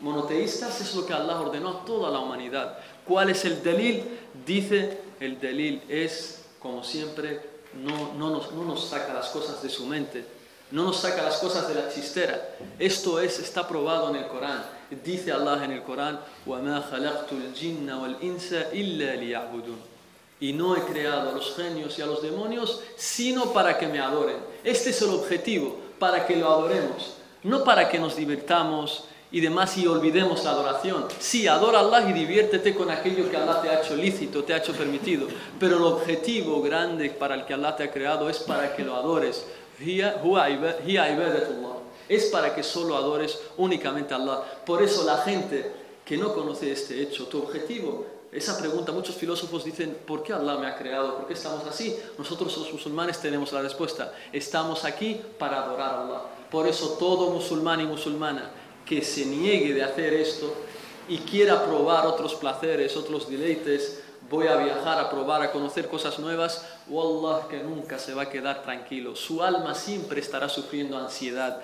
[0.00, 2.78] monoteístas es lo que Allah ordenó a toda la humanidad.
[3.04, 4.02] ¿Cuál es el delil?
[4.46, 7.40] Dice, el delil es, como siempre,
[7.74, 10.24] no, no, nos, no nos saca las cosas de su mente,
[10.70, 12.56] no nos saca las cosas de la chistera.
[12.78, 14.64] Esto es, está probado en el Corán.
[15.04, 16.20] Dice Allah en el Corán,
[20.40, 24.00] Y no he creado a los genios y a los demonios sino para que me
[24.00, 24.36] adoren.
[24.62, 27.14] Este es el objetivo, para que lo adoremos.
[27.42, 29.04] No para que nos divirtamos
[29.34, 31.06] y demás y olvidemos la adoración.
[31.18, 34.54] Sí, adora a Allah y diviértete con aquello que Allah te ha hecho lícito, te
[34.54, 35.26] ha hecho permitido.
[35.58, 38.94] Pero el objetivo grande para el que Allah te ha creado es para que lo
[38.94, 39.44] adores.
[42.08, 44.42] Es para que solo adores únicamente a Allah.
[44.64, 45.72] Por eso la gente
[46.04, 50.56] que no conoce este hecho, tu objetivo, esa pregunta, muchos filósofos dicen, ¿por qué Allah
[50.56, 51.18] me ha creado?
[51.18, 51.96] ¿Por qué estamos así?
[52.18, 54.12] Nosotros los musulmanes tenemos la respuesta.
[54.32, 56.22] Estamos aquí para adorar a Allah.
[56.50, 58.50] Por eso todo musulmán y musulmana
[58.84, 60.52] que se niegue de hacer esto
[61.08, 64.02] y quiera probar otros placeres, otros deleites,
[64.34, 68.30] voy a viajar a probar, a conocer cosas nuevas, Wallah que nunca se va a
[68.30, 69.16] quedar tranquilo.
[69.16, 71.62] Su alma siempre estará sufriendo ansiedad,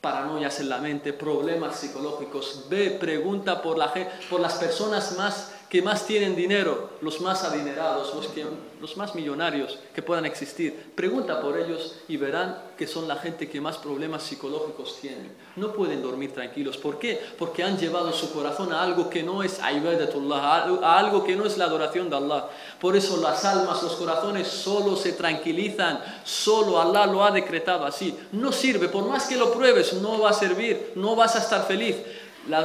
[0.00, 2.66] paranoias en la mente, problemas psicológicos.
[2.68, 3.92] Ve, pregunta por, la,
[4.30, 8.46] por las personas más que más tienen dinero, los más adinerados, los, que,
[8.80, 10.92] los más millonarios que puedan existir.
[10.94, 15.32] Pregunta por ellos y verán que son la gente que más problemas psicológicos tienen.
[15.56, 16.76] No pueden dormir tranquilos.
[16.76, 17.20] ¿Por qué?
[17.38, 21.46] Porque han llevado su corazón a algo que no es ibadatullah, a algo que no
[21.46, 22.48] es la adoración de Allah.
[22.80, 28.16] Por eso las almas, los corazones solo se tranquilizan, solo Allah lo ha decretado así.
[28.32, 31.66] No sirve, por más que lo pruebes, no va a servir, no vas a estar
[31.66, 31.96] feliz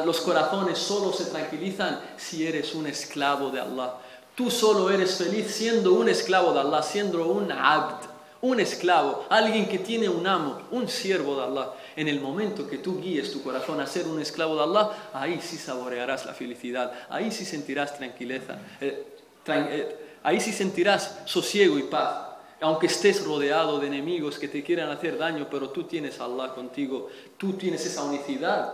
[0.06, 3.96] los corazones solo se tranquilizan si eres un esclavo de Allah.
[4.36, 8.08] Tú solo eres feliz siendo un esclavo de Allah, siendo un abd,
[8.42, 11.74] un esclavo, alguien que tiene un amo, un siervo de Allah.
[11.96, 15.40] En el momento que tú guíes tu corazón a ser un esclavo de Allah, ahí
[15.42, 19.06] sí saborearás la felicidad, ahí sí sentirás tranquileza, eh,
[19.48, 22.32] eh, ahí sí sentirás sosiego y paz
[22.62, 26.54] aunque estés rodeado de enemigos que te quieran hacer daño, pero tú tienes a Allah
[26.54, 28.74] contigo, tú tienes esa unicidad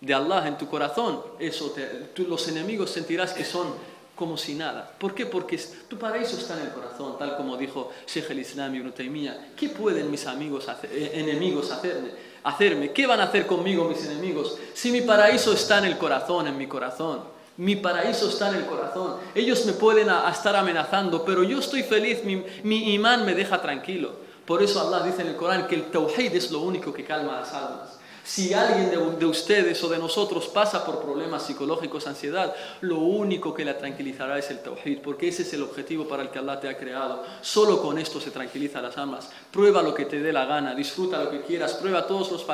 [0.00, 1.74] de Allah en tu corazón, eso
[2.16, 3.74] los enemigos sentirás que son
[4.16, 4.90] como si nada.
[4.98, 5.26] ¿Por qué?
[5.26, 9.52] Porque tu paraíso está en el corazón, tal como dijo Sheikh el Islam Ibn Taymiyyah.
[9.54, 12.10] ¿Qué pueden mis amigos eh, enemigos hacerme?
[12.42, 12.92] hacerme?
[12.92, 14.58] ¿Qué van a hacer conmigo mis enemigos?
[14.72, 17.20] Si mi paraíso está en el corazón, en mi corazón.
[17.58, 19.16] Mi paraíso está en el corazón.
[19.34, 24.26] Ellos me pueden estar amenazando, pero yo estoy feliz, mi, mi imán me deja tranquilo.
[24.46, 27.40] Por eso Allah dice en el Corán que el tawhid es lo único que calma
[27.40, 27.95] las almas.
[28.26, 33.64] Si alguien de, ustedes o de nosotros pasa por problemas psicológicos, ansiedad, lo único que
[33.64, 36.68] la tranquilizará es el tawhid, porque ese es el objetivo para el que Allah te
[36.68, 37.22] ha creado.
[37.40, 39.30] Solo con esto se tranquiliza las almas.
[39.52, 42.44] Prueba lo que te dé la gana, disfruta lo que quieras, prueba todos los,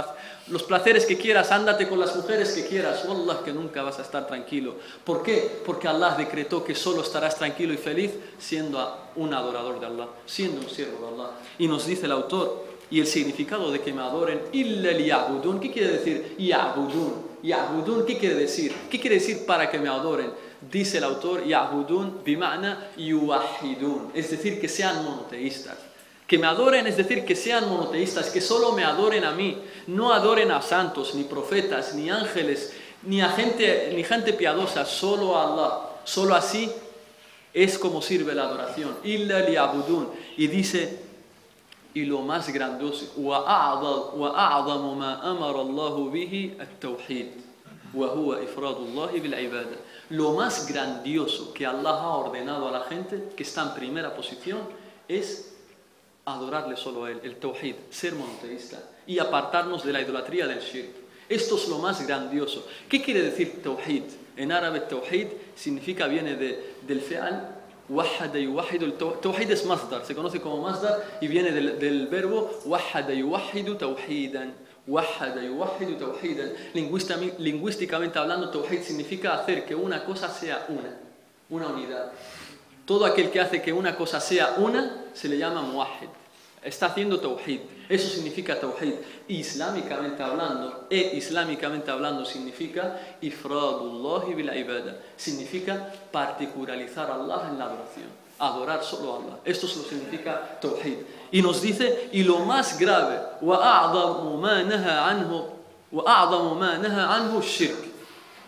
[0.48, 3.06] los placeres que quieras, ándate con las mujeres que quieras.
[3.08, 4.74] Wallah que nunca vas a estar tranquilo.
[5.04, 5.62] ¿Por qué?
[5.64, 10.60] Porque Allah decretó que solo estarás tranquilo y feliz siendo un adorador de Allah, siendo
[10.60, 11.30] un siervo de Allah.
[11.58, 14.42] Y nos dice el autor, y el significado de que me adoren.
[14.52, 17.32] ¿Qué quiere decir ya'budun?
[17.42, 18.70] Ya'budun, ¿qué quiere decir?
[18.90, 20.30] ¿Qué quiere decir para que me adoren?
[20.70, 25.78] Dice el autor, ya'budun bima'na yuwahidun, es decir, que sean monoteístas.
[26.26, 29.56] Que me adoren es decir, que sean monoteístas, que solo me adoren a mí,
[29.86, 32.74] no adoren a santos, ni profetas, ni ángeles,
[33.04, 35.88] ni gente, ni gente piadosa, solo a Allah.
[36.04, 36.70] Solo así
[37.54, 38.98] es como sirve la adoración.
[39.04, 40.08] Illa liya'budun.
[40.36, 41.11] Y dice
[41.93, 47.31] y lo más grandioso وأعظم ما أمر الله به التوحيد
[47.93, 49.77] وهو إفراد الله بالعبادة
[50.11, 54.59] lo más grandioso que Allah ha ordenado a la gente que está en primera posición
[55.07, 55.53] es
[56.25, 60.89] adorarle solo a Él, el tawhid, ser monoteísta y apartarnos de la idolatría del shirk.
[61.29, 62.65] Esto es lo más grandioso.
[62.87, 64.03] ¿Qué quiere decir tawhid?
[64.35, 67.50] En árabe tawhid significa, viene de, del feal
[67.88, 68.92] Wahada yuwahidu.
[69.20, 74.54] Tawhid es masdar, se conoce como masdar y viene del, del verbo wahada yuwahidu tawhidan.
[74.86, 76.52] Wahada yuwahidu tawhidan.
[77.38, 80.96] Lingüísticamente hablando, tawhid significa hacer que una cosa sea una,
[81.50, 82.12] una unidad.
[82.86, 86.21] Todo aquel que hace que una cosa sea una se le llama muwahid.
[86.63, 87.61] está haciendo tawhid.
[87.89, 88.95] Eso significa tawhid.
[89.27, 94.97] Islámicamente hablando, e islámicamente hablando significa ifradullah bil ibada.
[95.15, 98.27] Significa particularizar a Allah en la adoración.
[98.39, 99.37] Adorar solo a Allah.
[99.45, 100.97] Esto lo significa tawhid.
[101.31, 105.49] Y nos dice, y lo más grave, وأعظم ما نهى عنه
[105.91, 107.83] وأعظم ما نهى عنه الشرك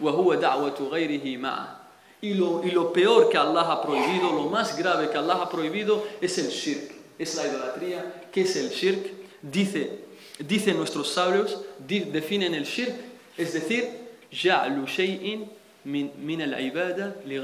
[0.01, 1.80] وهو دعوة غيره معه
[2.22, 5.49] y lo, y lo peor que Allah ha prohibido, lo más grave que Allah ha
[5.49, 9.11] prohibido es el shirk es la idolatría, ¿qué es el shirk?
[9.43, 10.01] Dice,
[10.39, 12.95] dicen nuestros sabios, definen el shirk,
[13.36, 13.89] es decir,
[14.31, 15.51] ja'lu shay'in
[15.85, 17.36] min, min al-ibada li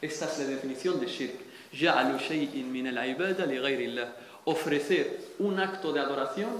[0.00, 1.34] Esta es la definición de shirk.
[1.72, 4.00] Ja'lu shay'in min al-ibada li
[4.44, 6.50] Ofrecer un acto de adoración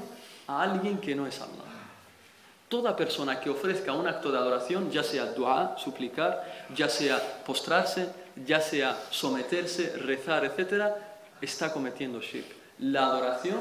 [0.49, 1.63] a alguien que no es Allah.
[2.69, 8.09] Toda persona que ofrezca un acto de adoración, ya sea dua, suplicar, ya sea postrarse,
[8.45, 10.93] ya sea someterse, rezar, etc.,
[11.41, 12.47] está cometiendo shirk.
[12.79, 13.61] La adoración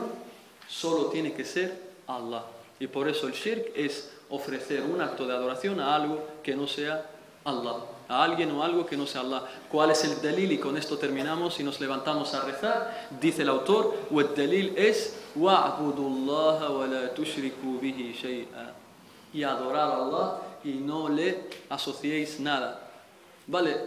[0.68, 2.44] solo tiene que ser Allah.
[2.80, 6.68] Y por eso el shirk es ofrecer un acto de adoración a algo que no
[6.68, 7.10] sea
[7.46, 7.76] Allah,
[8.10, 9.44] a alguien o algo que no sea Allah.
[9.72, 10.52] ¿Cuál es el delil?
[10.52, 13.08] Y con esto terminamos y nos levantamos a rezar.
[13.22, 15.16] Dice el autor, el delil es
[19.34, 22.90] y adorar a Allah y no le asociéis nada.
[23.48, 23.78] Vale,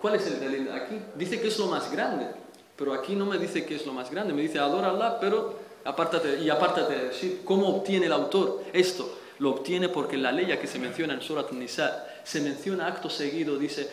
[0.00, 1.00] ¿cuál es el delil aquí?
[1.16, 2.28] Dice que es lo más grande.
[2.78, 5.18] Pero aquí no me dice que es lo más grande, me dice adora a Allah,
[5.20, 9.18] pero apártate y apártate de decir cómo obtiene el autor esto.
[9.40, 13.56] Lo obtiene porque la ley que se menciona en Surat Nisa se menciona acto seguido,
[13.56, 13.88] dice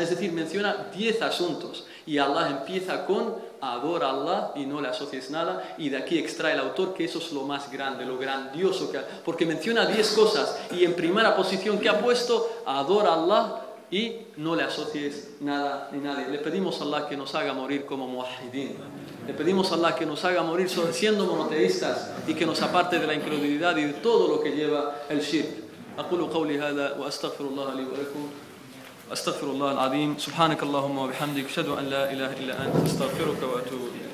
[0.00, 4.88] es decir, menciona 10 asuntos y Allah empieza con adora a Allah y no le
[4.88, 8.18] asocies nada y de aquí extrae el autor que eso es lo más grande, lo
[8.18, 13.14] grandioso que porque menciona 10 cosas y en primera posición que ha puesto adora a
[13.14, 16.29] Allah y no le asocies nada ni nadie.
[16.29, 18.75] Le pedimos a Allah que nos haga morir como muahidin.
[19.27, 23.07] Le pedimos a Allah que nos haga morir siendo monoteístas y que nos aparte de
[23.07, 25.61] la incredulidad y de todo lo que lleva el shirk.
[25.99, 28.29] أقول قولي هذا وأستغفر الله لي ولكم
[29.11, 34.04] أستغفر الله العظيم سبحانك اللهم وبحمدك أشهد أن لا إله إلا أنت أستغفرك وأتوب إليك